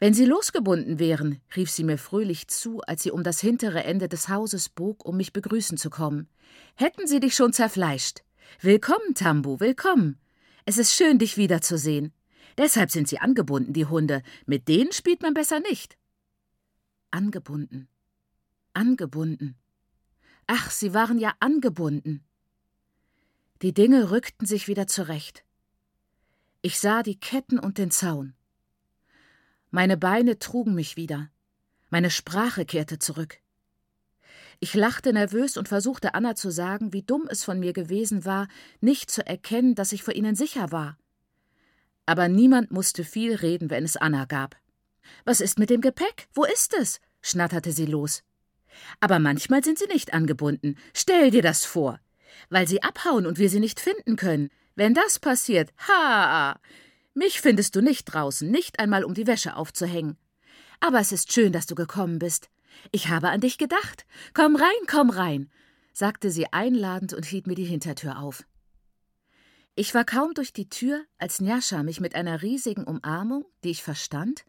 Wenn 0.00 0.14
Sie 0.14 0.24
losgebunden 0.24 0.98
wären, 0.98 1.42
rief 1.54 1.70
sie 1.70 1.84
mir 1.84 1.98
fröhlich 1.98 2.48
zu, 2.48 2.80
als 2.80 3.02
sie 3.02 3.10
um 3.10 3.22
das 3.22 3.38
hintere 3.38 3.84
Ende 3.84 4.08
des 4.08 4.30
Hauses 4.30 4.70
bog, 4.70 5.04
um 5.04 5.18
mich 5.18 5.34
begrüßen 5.34 5.76
zu 5.76 5.90
kommen. 5.90 6.26
Hätten 6.74 7.06
sie 7.06 7.20
dich 7.20 7.34
schon 7.34 7.52
zerfleischt. 7.52 8.22
Willkommen, 8.62 9.14
Tambu, 9.14 9.60
willkommen. 9.60 10.18
Es 10.64 10.78
ist 10.78 10.94
schön, 10.94 11.18
dich 11.18 11.36
wiederzusehen. 11.36 12.14
Deshalb 12.56 12.90
sind 12.90 13.08
sie 13.08 13.18
angebunden, 13.18 13.74
die 13.74 13.84
Hunde. 13.84 14.22
Mit 14.46 14.68
denen 14.68 14.92
spielt 14.92 15.20
man 15.20 15.34
besser 15.34 15.60
nicht. 15.60 15.98
Angebunden. 17.10 17.88
Angebunden. 18.72 19.56
Ach, 20.46 20.70
sie 20.70 20.94
waren 20.94 21.18
ja 21.18 21.34
angebunden. 21.40 22.24
Die 23.62 23.74
Dinge 23.74 24.10
rückten 24.10 24.46
sich 24.46 24.68
wieder 24.68 24.86
zurecht. 24.86 25.44
Ich 26.62 26.78
sah 26.78 27.02
die 27.02 27.18
Ketten 27.18 27.58
und 27.58 27.78
den 27.78 27.90
Zaun. 27.90 28.34
Meine 29.70 29.96
Beine 29.96 30.38
trugen 30.38 30.74
mich 30.74 30.96
wieder. 30.96 31.30
Meine 31.88 32.10
Sprache 32.10 32.64
kehrte 32.64 32.98
zurück. 32.98 33.38
Ich 34.60 34.74
lachte 34.74 35.12
nervös 35.12 35.56
und 35.56 35.68
versuchte 35.68 36.14
Anna 36.14 36.34
zu 36.34 36.50
sagen, 36.50 36.92
wie 36.92 37.02
dumm 37.02 37.26
es 37.28 37.44
von 37.44 37.58
mir 37.58 37.72
gewesen 37.72 38.24
war, 38.24 38.46
nicht 38.80 39.10
zu 39.10 39.26
erkennen, 39.26 39.74
dass 39.74 39.92
ich 39.92 40.02
vor 40.02 40.14
ihnen 40.14 40.36
sicher 40.36 40.70
war. 40.70 40.98
Aber 42.06 42.28
niemand 42.28 42.70
musste 42.70 43.04
viel 43.04 43.34
reden, 43.34 43.70
wenn 43.70 43.84
es 43.84 43.96
Anna 43.96 44.26
gab. 44.26 44.56
Was 45.24 45.40
ist 45.40 45.58
mit 45.58 45.70
dem 45.70 45.80
Gepäck? 45.80 46.28
Wo 46.34 46.44
ist 46.44 46.74
es? 46.74 47.00
schnatterte 47.22 47.72
sie 47.72 47.86
los. 47.86 48.22
Aber 49.00 49.18
manchmal 49.18 49.64
sind 49.64 49.78
sie 49.78 49.86
nicht 49.86 50.14
angebunden. 50.14 50.76
Stell 50.94 51.30
dir 51.30 51.42
das 51.42 51.64
vor. 51.64 52.00
Weil 52.48 52.68
sie 52.68 52.82
abhauen 52.82 53.26
und 53.26 53.38
wir 53.38 53.50
sie 53.50 53.60
nicht 53.60 53.80
finden 53.80 54.16
können. 54.16 54.50
Wenn 54.74 54.94
das 54.94 55.18
passiert, 55.18 55.72
ha! 55.88 56.58
Mich 57.14 57.40
findest 57.40 57.74
du 57.74 57.82
nicht 57.82 58.04
draußen, 58.04 58.50
nicht 58.50 58.78
einmal 58.78 59.04
um 59.04 59.14
die 59.14 59.26
Wäsche 59.26 59.56
aufzuhängen. 59.56 60.16
Aber 60.78 61.00
es 61.00 61.12
ist 61.12 61.32
schön, 61.32 61.52
dass 61.52 61.66
du 61.66 61.74
gekommen 61.74 62.18
bist. 62.18 62.48
Ich 62.92 63.08
habe 63.08 63.28
an 63.28 63.40
dich 63.40 63.58
gedacht. 63.58 64.06
Komm 64.32 64.56
rein, 64.56 64.86
komm 64.86 65.10
rein, 65.10 65.50
sagte 65.92 66.30
sie 66.30 66.52
einladend 66.52 67.12
und 67.12 67.26
hielt 67.26 67.46
mir 67.46 67.56
die 67.56 67.64
Hintertür 67.64 68.18
auf. 68.20 68.44
Ich 69.74 69.94
war 69.94 70.04
kaum 70.04 70.34
durch 70.34 70.52
die 70.52 70.68
Tür, 70.68 71.04
als 71.18 71.40
Njascha 71.40 71.82
mich 71.82 72.00
mit 72.00 72.14
einer 72.14 72.42
riesigen 72.42 72.84
Umarmung, 72.84 73.44
die 73.64 73.70
ich 73.70 73.82
verstand, 73.82 74.44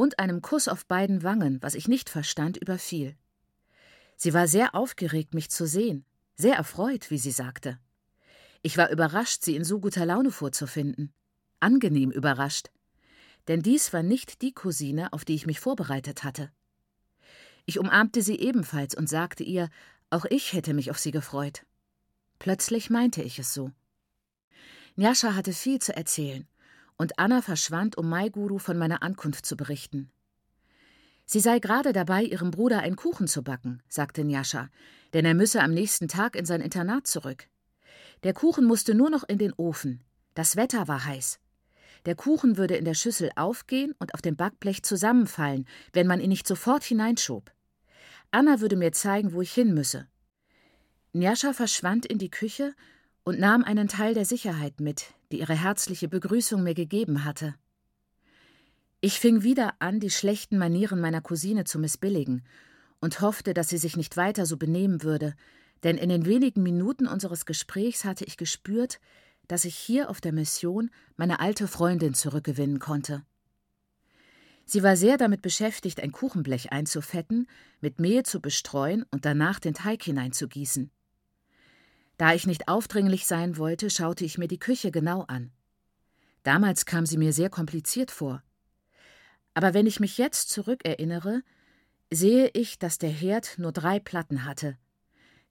und 0.00 0.18
einem 0.18 0.40
Kuss 0.40 0.66
auf 0.66 0.86
beiden 0.86 1.22
Wangen, 1.22 1.62
was 1.62 1.74
ich 1.74 1.86
nicht 1.86 2.08
verstand, 2.08 2.56
überfiel. 2.56 3.16
Sie 4.16 4.32
war 4.32 4.48
sehr 4.48 4.74
aufgeregt, 4.74 5.34
mich 5.34 5.50
zu 5.50 5.66
sehen, 5.66 6.06
sehr 6.36 6.54
erfreut, 6.56 7.10
wie 7.10 7.18
sie 7.18 7.30
sagte. 7.30 7.78
Ich 8.62 8.78
war 8.78 8.90
überrascht, 8.90 9.42
sie 9.42 9.56
in 9.56 9.64
so 9.64 9.78
guter 9.78 10.06
Laune 10.06 10.30
vorzufinden. 10.30 11.12
Angenehm 11.60 12.10
überrascht. 12.10 12.70
Denn 13.46 13.60
dies 13.60 13.92
war 13.92 14.02
nicht 14.02 14.40
die 14.40 14.52
Cousine, 14.52 15.12
auf 15.12 15.26
die 15.26 15.34
ich 15.34 15.44
mich 15.44 15.60
vorbereitet 15.60 16.24
hatte. 16.24 16.50
Ich 17.66 17.78
umarmte 17.78 18.22
sie 18.22 18.38
ebenfalls 18.38 18.94
und 18.94 19.06
sagte 19.06 19.44
ihr, 19.44 19.68
auch 20.08 20.24
ich 20.30 20.54
hätte 20.54 20.72
mich 20.72 20.90
auf 20.90 20.98
sie 20.98 21.10
gefreut. 21.10 21.66
Plötzlich 22.38 22.88
meinte 22.88 23.22
ich 23.22 23.38
es 23.38 23.52
so. 23.52 23.70
Njascha 24.96 25.34
hatte 25.34 25.52
viel 25.52 25.78
zu 25.78 25.94
erzählen, 25.94 26.48
und 27.00 27.18
Anna 27.18 27.40
verschwand, 27.40 27.96
um 27.96 28.10
Maiguru 28.10 28.58
von 28.58 28.76
meiner 28.76 29.02
Ankunft 29.02 29.46
zu 29.46 29.56
berichten. 29.56 30.10
Sie 31.24 31.40
sei 31.40 31.58
gerade 31.58 31.94
dabei, 31.94 32.22
ihrem 32.22 32.50
Bruder 32.50 32.80
einen 32.80 32.96
Kuchen 32.96 33.26
zu 33.26 33.42
backen, 33.42 33.82
sagte 33.88 34.22
Njascha, 34.22 34.68
denn 35.14 35.24
er 35.24 35.32
müsse 35.32 35.62
am 35.62 35.72
nächsten 35.72 36.08
Tag 36.08 36.36
in 36.36 36.44
sein 36.44 36.60
Internat 36.60 37.06
zurück. 37.06 37.48
Der 38.22 38.34
Kuchen 38.34 38.66
musste 38.66 38.94
nur 38.94 39.08
noch 39.08 39.24
in 39.26 39.38
den 39.38 39.54
Ofen. 39.54 40.04
Das 40.34 40.56
Wetter 40.56 40.88
war 40.88 41.06
heiß. 41.06 41.40
Der 42.04 42.16
Kuchen 42.16 42.58
würde 42.58 42.76
in 42.76 42.84
der 42.84 42.92
Schüssel 42.92 43.30
aufgehen 43.34 43.94
und 43.98 44.12
auf 44.12 44.20
dem 44.20 44.36
Backblech 44.36 44.82
zusammenfallen, 44.82 45.66
wenn 45.94 46.06
man 46.06 46.20
ihn 46.20 46.28
nicht 46.28 46.46
sofort 46.46 46.84
hineinschob. 46.84 47.50
Anna 48.30 48.60
würde 48.60 48.76
mir 48.76 48.92
zeigen, 48.92 49.32
wo 49.32 49.40
ich 49.40 49.54
hin 49.54 49.72
müsse. 49.72 50.06
Njascha 51.14 51.54
verschwand 51.54 52.04
in 52.04 52.18
die 52.18 52.30
Küche 52.30 52.74
und 53.24 53.38
nahm 53.38 53.64
einen 53.64 53.88
Teil 53.88 54.12
der 54.12 54.26
Sicherheit 54.26 54.80
mit, 54.80 55.14
die 55.30 55.40
ihre 55.40 55.54
herzliche 55.54 56.08
Begrüßung 56.08 56.62
mir 56.62 56.74
gegeben 56.74 57.24
hatte. 57.24 57.54
Ich 59.00 59.18
fing 59.18 59.42
wieder 59.42 59.74
an, 59.78 60.00
die 60.00 60.10
schlechten 60.10 60.58
Manieren 60.58 61.00
meiner 61.00 61.22
Cousine 61.22 61.64
zu 61.64 61.78
missbilligen 61.78 62.44
und 63.00 63.20
hoffte, 63.20 63.54
dass 63.54 63.68
sie 63.68 63.78
sich 63.78 63.96
nicht 63.96 64.16
weiter 64.16 64.44
so 64.44 64.56
benehmen 64.56 65.02
würde, 65.02 65.34
denn 65.82 65.96
in 65.96 66.10
den 66.10 66.26
wenigen 66.26 66.62
Minuten 66.62 67.06
unseres 67.06 67.46
Gesprächs 67.46 68.04
hatte 68.04 68.24
ich 68.24 68.36
gespürt, 68.36 69.00
dass 69.48 69.64
ich 69.64 69.74
hier 69.74 70.10
auf 70.10 70.20
der 70.20 70.32
Mission 70.32 70.90
meine 71.16 71.40
alte 71.40 71.66
Freundin 71.66 72.14
zurückgewinnen 72.14 72.78
konnte. 72.78 73.24
Sie 74.66 74.82
war 74.84 74.96
sehr 74.96 75.16
damit 75.16 75.42
beschäftigt, 75.42 76.00
ein 76.00 76.12
Kuchenblech 76.12 76.70
einzufetten, 76.70 77.48
mit 77.80 77.98
Mehl 77.98 78.22
zu 78.22 78.40
bestreuen 78.40 79.04
und 79.10 79.24
danach 79.24 79.58
den 79.58 79.74
Teig 79.74 80.04
hineinzugießen. 80.04 80.92
Da 82.20 82.34
ich 82.34 82.46
nicht 82.46 82.68
aufdringlich 82.68 83.24
sein 83.24 83.56
wollte, 83.56 83.88
schaute 83.88 84.26
ich 84.26 84.36
mir 84.36 84.46
die 84.46 84.58
Küche 84.58 84.90
genau 84.90 85.22
an. 85.22 85.52
Damals 86.42 86.84
kam 86.84 87.06
sie 87.06 87.16
mir 87.16 87.32
sehr 87.32 87.48
kompliziert 87.48 88.10
vor. 88.10 88.42
Aber 89.54 89.72
wenn 89.72 89.86
ich 89.86 90.00
mich 90.00 90.18
jetzt 90.18 90.50
zurückerinnere, 90.50 91.40
sehe 92.10 92.50
ich, 92.52 92.78
dass 92.78 92.98
der 92.98 93.08
Herd 93.08 93.54
nur 93.56 93.72
drei 93.72 94.00
Platten 94.00 94.44
hatte, 94.44 94.76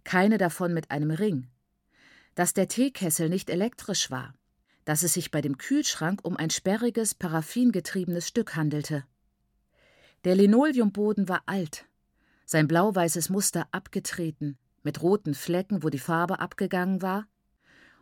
keine 0.04 0.38
davon 0.38 0.72
mit 0.72 0.92
einem 0.92 1.10
Ring, 1.10 1.48
dass 2.36 2.54
der 2.54 2.68
Teekessel 2.68 3.30
nicht 3.30 3.50
elektrisch 3.50 4.12
war, 4.12 4.36
dass 4.86 5.02
es 5.02 5.16
sich 5.16 5.32
bei 5.32 5.42
dem 5.42 5.58
Kühlschrank 5.58 6.24
um 6.24 6.38
ein 6.38 6.52
sperriges, 6.52 7.16
paraffingetriebenes 7.16 8.28
Stück 8.28 8.56
handelte. 8.56 9.06
Der 10.24 10.36
Linoleumboden 10.36 11.30
war 11.30 11.42
alt, 11.48 11.88
sein 12.46 12.68
blau-weißes 12.68 13.30
Muster 13.30 13.68
abgetreten, 13.72 14.60
mit 14.84 15.02
roten 15.02 15.34
Flecken, 15.34 15.84
wo 15.84 15.90
die 15.90 16.00
Farbe 16.00 16.40
abgegangen 16.40 17.02
war, 17.02 17.28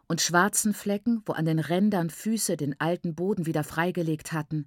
und 0.07 0.21
schwarzen 0.21 0.73
Flecken, 0.73 1.21
wo 1.25 1.33
an 1.33 1.45
den 1.45 1.59
Rändern 1.59 2.09
Füße 2.09 2.55
den 2.55 2.79
alten 2.79 3.13
Boden 3.13 3.45
wieder 3.45 3.63
freigelegt 3.63 4.31
hatten 4.31 4.65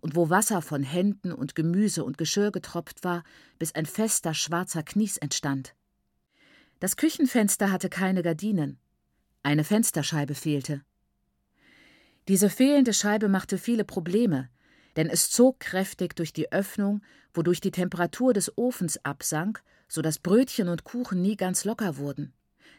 und 0.00 0.16
wo 0.16 0.30
Wasser 0.30 0.62
von 0.62 0.82
Händen 0.82 1.32
und 1.32 1.54
Gemüse 1.54 2.04
und 2.04 2.18
Geschirr 2.18 2.50
getropft 2.50 3.04
war, 3.04 3.22
bis 3.58 3.74
ein 3.74 3.86
fester 3.86 4.32
schwarzer 4.34 4.82
Knies 4.82 5.16
entstand. 5.18 5.74
Das 6.80 6.96
Küchenfenster 6.96 7.70
hatte 7.70 7.88
keine 7.88 8.22
Gardinen. 8.22 8.78
Eine 9.42 9.64
Fensterscheibe 9.64 10.34
fehlte. 10.34 10.82
Diese 12.28 12.50
fehlende 12.50 12.92
Scheibe 12.92 13.28
machte 13.28 13.58
viele 13.58 13.84
Probleme, 13.84 14.48
denn 14.96 15.08
es 15.08 15.30
zog 15.30 15.60
kräftig 15.60 16.14
durch 16.14 16.32
die 16.32 16.52
Öffnung, 16.52 17.02
wodurch 17.32 17.60
die 17.60 17.70
Temperatur 17.70 18.32
des 18.32 18.56
Ofens 18.56 19.04
absank 19.04 19.62
so 19.88 20.02
dass 20.02 20.18
Brötchen 20.18 20.68
und 20.68 20.84
Kuchen 20.84 21.22
nie 21.22 21.36
ganz 21.36 21.64
locker 21.64 21.96
wurden. 21.96 22.32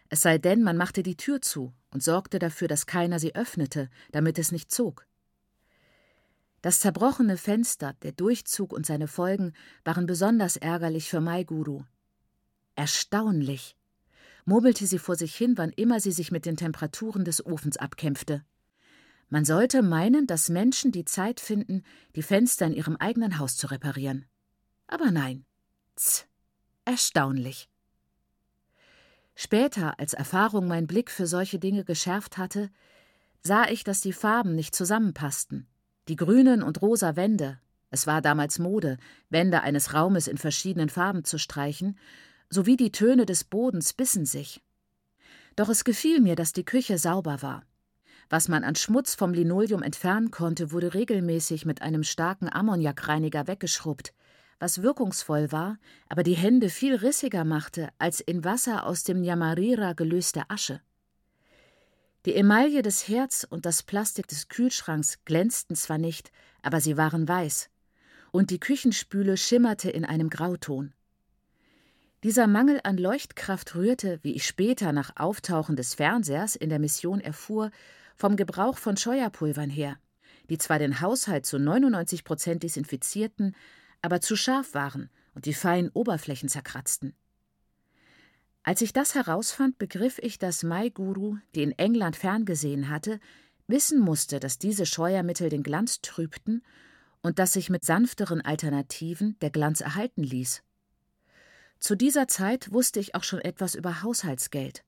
Es 0.10 0.22
sei 0.22 0.38
denn, 0.38 0.63
man 0.63 0.78
machte 0.78 1.04
die 1.04 1.17
Tür 1.17 1.41
zu 1.41 1.74
und 1.91 2.04
sorgte 2.04 2.39
dafür, 2.39 2.67
dass 2.67 2.86
keiner 2.86 3.19
sie 3.19 3.36
öffnete, 3.36 3.89
damit 4.12 4.39
es 4.39 4.52
nicht 4.52 4.72
zog. 4.72 5.06
Das 6.62 6.80
zerbrochene 6.80 7.38
Fenster, 7.38 7.93
der 8.02 8.12
Durchzug 8.12 8.74
und 8.74 8.86
seine 8.86 9.08
Folgen 9.08 9.54
waren 9.86 10.06
besonders 10.06 10.58
ärgerlich 10.58 11.10
für 11.10 11.22
Maiguru. 11.22 11.84
Erstaunlich, 12.76 13.78
murmelte 14.45 14.86
sie 14.86 15.00
vor 15.00 15.15
sich 15.15 15.36
hin, 15.36 15.58
wann 15.58 15.69
immer 15.69 16.00
sie 16.00 16.12
sich 16.12 16.32
mit 16.32 16.45
den 16.45 16.58
Temperaturen 16.58 17.24
des 17.24 17.45
Ofens 17.45 17.78
abkämpfte. 17.78 18.43
Man 19.30 19.45
sollte 19.45 19.84
meinen, 19.84 20.26
dass 20.26 20.50
Menschen 20.50 20.91
die 20.91 21.06
Zeit 21.06 21.39
finden, 21.39 21.84
die 22.15 22.24
Fenster 22.24 22.65
in 22.65 22.74
ihrem 22.74 22.95
eigenen 22.98 23.38
Haus 23.38 23.56
zu 23.56 23.67
reparieren. 23.67 24.26
Aber 24.88 25.12
nein. 25.12 25.45
Tz. 25.95 26.28
Erstaunlich. 26.89 27.69
Später, 29.36 29.99
als 29.99 30.15
Erfahrung 30.15 30.67
mein 30.67 30.88
Blick 30.88 31.12
für 31.12 31.28
solche 31.28 31.60
Dinge 31.60 31.84
geschärft 31.84 32.39
hatte, 32.39 32.71
sah 33.43 33.67
ich, 33.69 33.84
dass 33.84 34.02
die 34.02 34.12
Farben 34.12 34.56
nicht 34.56 34.73
zusammenpassten. 34.73 35.67
Die 36.08 36.15
grünen 36.15 36.63
und 36.63 36.82
rosa 36.82 37.15
Wände, 37.15 37.60
es 37.91 38.08
war 38.08 38.23
damals 38.23 38.58
Mode, 38.58 38.97
Wände 39.30 39.62
eines 39.62 39.93
Raumes 39.93 40.25
in 40.25 40.39
verschiedenen 40.39 40.89
Farben 40.89 41.23
zu 41.23 41.38
streichen, 41.38 41.95
sowie 42.49 42.75
die 42.75 42.91
Töne 42.91 43.28
des 43.28 43.43
Bodens 43.43 43.93
bissen 43.93 44.25
sich. 44.25 44.63
Doch 45.56 45.69
es 45.69 45.84
gefiel 45.84 46.21
mir, 46.21 46.36
dass 46.36 46.54
die 46.54 46.65
Küche 46.65 46.97
sauber 46.97 47.43
war. 47.43 47.62
Was 48.32 48.47
man 48.47 48.63
an 48.63 48.73
Schmutz 48.73 49.13
vom 49.13 49.32
Linoleum 49.32 49.84
entfernen 49.84 50.32
konnte, 50.32 50.71
wurde 50.71 50.95
regelmäßig 50.95 51.67
mit 51.67 51.84
einem 51.84 52.02
starken 52.02 52.52
Ammoniakreiniger 52.52 53.45
weggeschrubbt, 53.45 54.12
was 54.60 54.84
wirkungsvoll 54.84 55.52
war, 55.52 55.80
aber 56.10 56.24
die 56.24 56.36
Hände 56.36 56.69
viel 56.69 56.95
rissiger 56.95 57.45
machte 57.45 57.89
als 57.98 58.19
in 58.19 58.43
Wasser 58.43 58.86
aus 58.86 59.04
dem 59.04 59.24
Yamarira 59.24 59.93
gelöste 59.93 60.50
Asche. 60.50 60.82
Die 62.26 62.36
Emaille 62.36 62.82
des 62.82 63.08
Herz 63.08 63.48
und 63.50 63.65
das 63.65 63.82
Plastik 63.82 64.28
des 64.28 64.50
Kühlschranks 64.50 65.24
glänzten 65.24 65.76
zwar 65.76 65.98
nicht, 65.98 66.32
aber 66.62 66.82
sie 66.82 66.98
waren 66.98 67.28
weiß, 67.28 67.69
und 68.32 68.50
die 68.52 68.60
Küchenspüle 68.60 69.38
schimmerte 69.38 69.89
in 69.89 70.04
einem 70.04 70.30
Grauton. 70.30 70.93
Dieser 72.24 72.48
Mangel 72.48 72.82
an 72.84 72.98
Leuchtkraft 72.98 73.76
rührte, 73.76 74.19
wie 74.24 74.34
ich 74.34 74.45
später 74.45 74.91
nach 74.91 75.15
Auftauchen 75.15 75.78
des 75.78 75.95
Fernsehers 75.95 76.58
in 76.58 76.69
der 76.69 76.80
Mission 76.80 77.22
erfuhr, 77.22 77.72
vom 78.17 78.36
Gebrauch 78.36 78.78
von 78.78 78.98
Scheuerpulvern 78.98 79.69
her, 79.69 79.98
die 80.50 80.58
zwar 80.58 80.80
den 80.80 81.00
Haushalt 81.00 81.45
zu 81.45 81.58
99 81.58 82.26
Prozent 82.26 82.63
desinfizierten, 82.63 83.56
aber 84.01 84.21
zu 84.21 84.35
scharf 84.35 84.73
waren 84.73 85.09
und 85.33 85.45
die 85.45 85.53
feinen 85.53 85.89
Oberflächen 85.89 86.49
zerkratzten. 86.49 87.13
Als 88.63 88.81
ich 88.81 88.93
das 88.93 89.15
herausfand, 89.15 89.77
begriff 89.77 90.19
ich, 90.19 90.38
dass 90.38 90.63
Mai 90.63 90.89
Guru, 90.89 91.38
die 91.55 91.63
in 91.63 91.71
England 91.71 92.15
ferngesehen 92.15 92.89
hatte, 92.89 93.19
wissen 93.67 93.99
musste, 93.99 94.39
dass 94.39 94.57
diese 94.57 94.85
Scheuermittel 94.85 95.49
den 95.49 95.63
Glanz 95.63 96.01
trübten 96.01 96.63
und 97.21 97.39
dass 97.39 97.53
sich 97.53 97.69
mit 97.69 97.85
sanfteren 97.85 98.41
Alternativen 98.41 99.38
der 99.41 99.49
Glanz 99.49 99.81
erhalten 99.81 100.23
ließ. 100.23 100.63
Zu 101.79 101.95
dieser 101.95 102.27
Zeit 102.27 102.71
wusste 102.71 102.99
ich 102.99 103.15
auch 103.15 103.23
schon 103.23 103.39
etwas 103.39 103.75
über 103.75 104.01
Haushaltsgeld, 104.03 104.83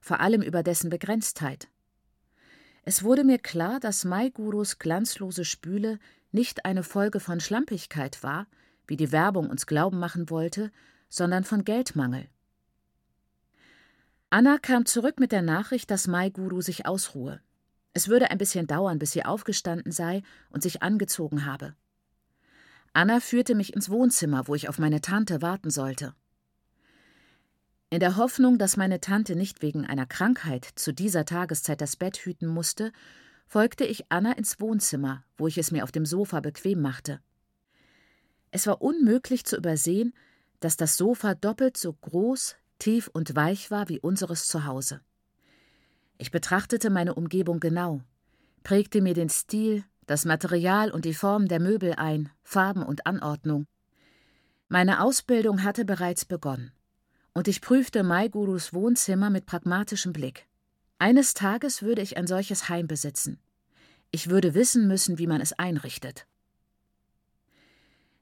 vor 0.00 0.20
allem 0.20 0.42
über 0.42 0.62
dessen 0.62 0.88
Begrenztheit. 0.88 1.68
Es 2.82 3.02
wurde 3.02 3.24
mir 3.24 3.38
klar, 3.38 3.78
dass 3.78 4.04
Mai 4.04 4.30
Gurus 4.30 4.78
glanzlose 4.78 5.44
Spüle 5.44 5.98
nicht 6.32 6.64
eine 6.64 6.82
Folge 6.82 7.20
von 7.20 7.40
Schlampigkeit 7.40 8.22
war, 8.22 8.46
wie 8.86 8.96
die 8.96 9.12
Werbung 9.12 9.48
uns 9.50 9.66
glauben 9.66 9.98
machen 9.98 10.30
wollte, 10.30 10.70
sondern 11.08 11.44
von 11.44 11.64
Geldmangel. 11.64 12.28
Anna 14.30 14.58
kam 14.58 14.86
zurück 14.86 15.18
mit 15.18 15.32
der 15.32 15.42
Nachricht, 15.42 15.90
dass 15.90 16.06
Mai 16.06 16.30
Guru 16.30 16.60
sich 16.60 16.86
ausruhe. 16.86 17.40
Es 17.92 18.08
würde 18.08 18.30
ein 18.30 18.38
bisschen 18.38 18.68
dauern, 18.68 19.00
bis 19.00 19.10
sie 19.10 19.24
aufgestanden 19.24 19.90
sei 19.90 20.22
und 20.50 20.62
sich 20.62 20.82
angezogen 20.82 21.44
habe. 21.44 21.74
Anna 22.92 23.20
führte 23.20 23.54
mich 23.54 23.74
ins 23.74 23.90
Wohnzimmer, 23.90 24.46
wo 24.46 24.54
ich 24.54 24.68
auf 24.68 24.78
meine 24.78 25.00
Tante 25.00 25.42
warten 25.42 25.70
sollte. 25.70 26.14
In 27.90 27.98
der 27.98 28.16
Hoffnung, 28.16 28.56
dass 28.58 28.76
meine 28.76 29.00
Tante 29.00 29.34
nicht 29.34 29.62
wegen 29.62 29.84
einer 29.84 30.06
Krankheit 30.06 30.64
zu 30.76 30.92
dieser 30.92 31.24
Tageszeit 31.24 31.80
das 31.80 31.96
Bett 31.96 32.18
hüten 32.18 32.46
musste, 32.46 32.92
folgte 33.50 33.84
ich 33.84 34.04
Anna 34.10 34.30
ins 34.34 34.60
Wohnzimmer, 34.60 35.24
wo 35.36 35.48
ich 35.48 35.58
es 35.58 35.72
mir 35.72 35.82
auf 35.82 35.90
dem 35.90 36.06
Sofa 36.06 36.38
bequem 36.38 36.80
machte. 36.80 37.18
Es 38.52 38.68
war 38.68 38.80
unmöglich 38.80 39.44
zu 39.44 39.56
übersehen, 39.56 40.14
dass 40.60 40.76
das 40.76 40.96
Sofa 40.96 41.34
doppelt 41.34 41.76
so 41.76 41.92
groß, 41.92 42.54
tief 42.78 43.10
und 43.12 43.34
weich 43.34 43.72
war 43.72 43.88
wie 43.88 43.98
unseres 43.98 44.46
Zuhause. 44.46 45.00
Ich 46.16 46.30
betrachtete 46.30 46.90
meine 46.90 47.16
Umgebung 47.16 47.58
genau, 47.58 48.02
prägte 48.62 49.00
mir 49.00 49.14
den 49.14 49.28
Stil, 49.28 49.82
das 50.06 50.24
Material 50.24 50.92
und 50.92 51.04
die 51.04 51.14
Form 51.14 51.48
der 51.48 51.58
Möbel 51.58 51.94
ein, 51.94 52.30
Farben 52.44 52.84
und 52.84 53.04
Anordnung. 53.04 53.66
Meine 54.68 55.02
Ausbildung 55.02 55.64
hatte 55.64 55.84
bereits 55.84 56.24
begonnen, 56.24 56.70
und 57.34 57.48
ich 57.48 57.60
prüfte 57.60 58.04
Maigurus 58.04 58.72
Wohnzimmer 58.72 59.28
mit 59.28 59.46
pragmatischem 59.46 60.12
Blick. 60.12 60.46
Eines 61.00 61.32
Tages 61.32 61.80
würde 61.80 62.02
ich 62.02 62.18
ein 62.18 62.26
solches 62.26 62.68
Heim 62.68 62.86
besitzen. 62.86 63.38
Ich 64.10 64.28
würde 64.28 64.52
wissen 64.52 64.86
müssen, 64.86 65.16
wie 65.16 65.26
man 65.26 65.40
es 65.40 65.54
einrichtet. 65.54 66.26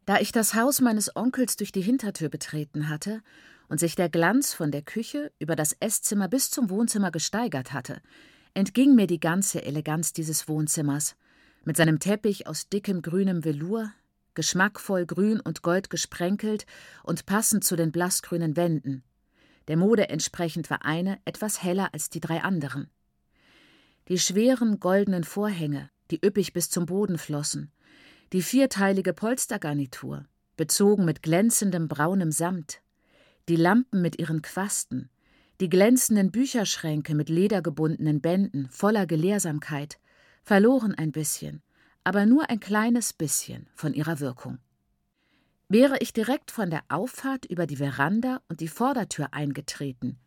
Da 0.07 0.21
ich 0.21 0.31
das 0.31 0.55
Haus 0.55 0.81
meines 0.81 1.17
Onkels 1.17 1.57
durch 1.57 1.73
die 1.73 1.81
Hintertür 1.81 2.29
betreten 2.29 2.89
hatte 2.89 3.21
und 3.69 3.81
sich 3.81 3.97
der 3.97 4.09
Glanz 4.09 4.55
von 4.55 4.71
der 4.71 4.83
Küche 4.83 5.33
über 5.41 5.57
das 5.57 5.77
Esszimmer 5.81 6.29
bis 6.29 6.53
zum 6.53 6.71
Wohnzimmer 6.71 7.11
gesteigert 7.11 7.73
hatte, 7.73 8.01
entging 8.55 8.95
mir 8.95 9.09
die 9.09 9.19
ganze 9.19 9.65
Eleganz 9.65 10.13
dieses 10.13 10.47
Wohnzimmers, 10.47 11.17
mit 11.65 11.77
seinem 11.77 11.99
Teppich 11.99 12.47
aus 12.47 12.69
dickem 12.69 13.03
grünem 13.03 13.45
Velour, 13.45 13.93
geschmackvoll 14.35 15.05
grün 15.05 15.41
und 15.41 15.63
gold 15.63 15.91
gesprenkelt 15.91 16.65
und 17.03 17.27
passend 17.27 17.65
zu 17.65 17.75
den 17.75 17.91
blassgrünen 17.91 18.57
Wänden. 18.57 19.03
Der 19.69 19.77
Mode 19.77 20.09
entsprechend 20.09 20.71
war 20.71 20.85
eine 20.85 21.19
etwas 21.25 21.63
heller 21.63 21.93
als 21.93 22.11
die 22.11 22.21
drei 22.21 22.43
anderen. 22.43 22.91
Die 24.09 24.19
schweren 24.19 24.81
goldenen 24.81 25.25
Vorhänge, 25.25 25.91
die 26.11 26.25
üppig 26.25 26.55
bis 26.55 26.71
zum 26.71 26.87
Boden 26.87 27.19
flossen, 27.19 27.71
die 28.33 28.43
vierteilige 28.43 29.13
Polstergarnitur, 29.13 30.25
bezogen 30.57 31.05
mit 31.05 31.23
glänzendem 31.23 31.89
braunem 31.89 32.33
Samt, 32.33 32.81
die 33.49 33.57
Lampen 33.57 34.01
mit 34.01 34.19
ihren 34.19 34.43
Quasten, 34.43 35.11
die 35.61 35.69
glänzenden 35.69 36.31
Bücherschränke 36.31 37.15
mit 37.15 37.29
ledergebundenen 37.29 38.21
Bänden 38.21 38.69
voller 38.71 39.07
Gelehrsamkeit, 39.07 39.99
verloren 40.43 40.95
ein 40.95 41.13
bisschen, 41.13 41.63
aber 42.05 42.25
nur 42.25 42.49
ein 42.49 42.61
kleines 42.61 43.13
bisschen 43.13 43.69
von 43.75 43.93
ihrer 43.93 44.21
Wirkung. 44.21 44.59
Wäre 45.71 45.99
ich 45.99 46.15
direkt 46.15 46.51
von 46.51 46.71
der 46.71 46.83
Auffahrt 46.89 47.45
über 47.45 47.67
die 47.67 47.77
Veranda 47.77 48.41
und 48.49 48.61
die 48.61 48.69
Vordertür 48.69 49.35
eingetreten, 49.35 50.19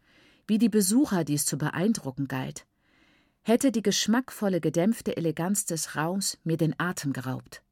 wie 0.46 0.60
die 0.60 0.70
Besucher 0.70 1.24
dies 1.24 1.46
zu 1.46 1.58
beeindrucken 1.58 2.28
galt, 2.28 2.68
hätte 3.42 3.72
die 3.72 3.82
geschmackvolle, 3.82 4.62
gedämpfte 4.62 5.18
Eleganz 5.18 5.66
des 5.66 5.96
Raums 5.96 6.38
mir 6.44 6.58
den 6.58 6.80
Atem 6.80 7.12
geraubt. 7.12 7.64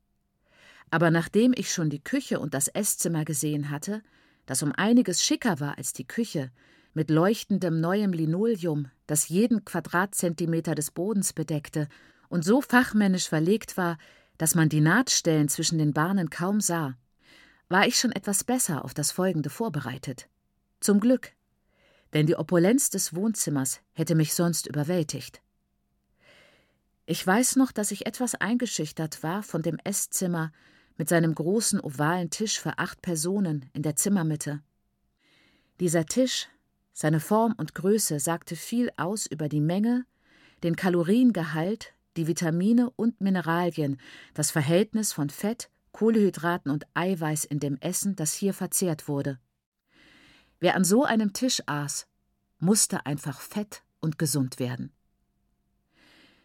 Aber 0.89 1.11
nachdem 1.11 1.53
ich 1.55 1.71
schon 1.71 1.91
die 1.91 2.03
Küche 2.03 2.39
und 2.39 2.55
das 2.55 2.69
Esszimmer 2.69 3.23
gesehen 3.23 3.69
hatte, 3.69 4.01
das 4.47 4.63
um 4.63 4.71
einiges 4.71 5.23
schicker 5.23 5.59
war 5.59 5.77
als 5.77 5.93
die 5.93 6.07
Küche, 6.07 6.51
mit 6.95 7.11
leuchtendem 7.11 7.79
neuem 7.79 8.13
Linoleum, 8.13 8.89
das 9.05 9.29
jeden 9.29 9.63
Quadratzentimeter 9.63 10.73
des 10.73 10.89
Bodens 10.89 11.33
bedeckte 11.33 11.87
und 12.29 12.43
so 12.43 12.61
fachmännisch 12.61 13.29
verlegt 13.29 13.77
war, 13.77 13.99
dass 14.39 14.55
man 14.55 14.69
die 14.69 14.81
Nahtstellen 14.81 15.49
zwischen 15.49 15.77
den 15.77 15.93
Bahnen 15.93 16.31
kaum 16.31 16.61
sah, 16.61 16.95
war 17.69 17.87
ich 17.87 17.97
schon 17.97 18.11
etwas 18.11 18.43
besser 18.43 18.83
auf 18.83 18.93
das 18.93 19.11
Folgende 19.11 19.49
vorbereitet. 19.49 20.27
Zum 20.79 20.99
Glück, 20.99 21.33
denn 22.13 22.25
die 22.25 22.35
Opulenz 22.35 22.89
des 22.89 23.15
Wohnzimmers 23.15 23.81
hätte 23.93 24.15
mich 24.15 24.33
sonst 24.33 24.67
überwältigt. 24.67 25.41
Ich 27.05 27.25
weiß 27.25 27.55
noch, 27.55 27.71
dass 27.71 27.91
ich 27.91 28.05
etwas 28.05 28.35
eingeschüchtert 28.35 29.23
war 29.23 29.43
von 29.43 29.61
dem 29.61 29.77
Esszimmer 29.83 30.51
mit 30.97 31.09
seinem 31.09 31.33
großen 31.33 31.79
ovalen 31.79 32.29
Tisch 32.29 32.59
für 32.59 32.77
acht 32.77 33.01
Personen 33.01 33.69
in 33.73 33.83
der 33.83 33.95
Zimmermitte. 33.95 34.61
Dieser 35.79 36.05
Tisch, 36.05 36.47
seine 36.93 37.19
Form 37.19 37.53
und 37.57 37.73
Größe 37.73 38.19
sagte 38.19 38.55
viel 38.55 38.91
aus 38.97 39.25
über 39.25 39.47
die 39.47 39.61
Menge, 39.61 40.05
den 40.63 40.75
Kaloriengehalt, 40.75 41.93
die 42.17 42.27
Vitamine 42.27 42.89
und 42.89 43.21
Mineralien, 43.21 43.99
das 44.33 44.51
Verhältnis 44.51 45.13
von 45.13 45.29
Fett, 45.29 45.69
Kohlehydraten 45.91 46.71
und 46.71 46.85
Eiweiß 46.93 47.45
in 47.45 47.59
dem 47.59 47.77
Essen, 47.77 48.15
das 48.15 48.33
hier 48.33 48.53
verzehrt 48.53 49.07
wurde. 49.07 49.39
Wer 50.59 50.75
an 50.75 50.83
so 50.83 51.03
einem 51.03 51.33
Tisch 51.33 51.61
aß, 51.65 52.07
musste 52.59 53.05
einfach 53.05 53.39
fett 53.39 53.83
und 53.99 54.17
gesund 54.17 54.59
werden. 54.59 54.91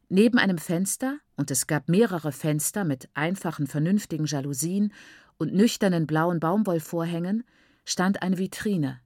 Neben 0.08 0.38
einem 0.38 0.58
Fenster, 0.58 1.18
und 1.36 1.50
es 1.50 1.66
gab 1.66 1.88
mehrere 1.88 2.30
Fenster 2.30 2.84
mit 2.84 3.08
einfachen, 3.14 3.66
vernünftigen 3.66 4.26
Jalousien 4.26 4.92
und 5.38 5.52
nüchternen 5.52 6.06
blauen 6.06 6.40
Baumwollvorhängen, 6.40 7.44
stand 7.84 8.22
eine 8.22 8.38
Vitrine. 8.38 9.00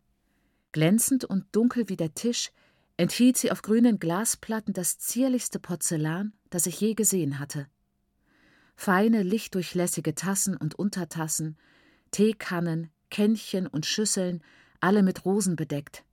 Glänzend 0.73 1.25
und 1.25 1.47
dunkel 1.53 1.89
wie 1.89 1.97
der 1.97 2.15
Tisch 2.15 2.51
enthielt 2.99 3.39
sie 3.39 3.51
auf 3.51 3.63
grünen 3.63 3.99
Glasplatten 3.99 4.75
das 4.75 4.99
zierlichste 4.99 5.59
Porzellan, 5.59 6.35
das 6.51 6.67
ich 6.67 6.81
je 6.81 6.95
gesehen 6.95 7.39
hatte. 7.39 7.69
Feine, 8.81 9.25
lichtdurchlässige 9.25 10.15
Tassen 10.15 10.57
und 10.57 10.77
Untertassen, 10.77 11.59
Teekannen, 12.13 12.91
Kännchen 13.11 13.67
und 13.67 13.87
Schüsseln, 13.87 14.41
alle 14.79 15.03
mit 15.03 15.25
Rosen 15.25 15.57
bedeckt. 15.57 16.05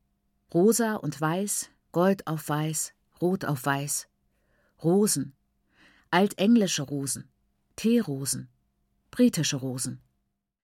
Rosa 0.51 0.95
und 0.95 1.21
weiß, 1.21 1.69
Gold 1.91 2.25
auf 2.25 2.49
weiß, 2.49 2.95
Rot 3.21 3.45
auf 3.45 3.67
weiß. 3.67 4.07
Rosen, 4.83 5.35
altenglische 6.09 6.81
Rosen, 6.81 7.29
Teerosen, 7.75 8.49
britische 9.11 9.57
Rosen. 9.57 10.01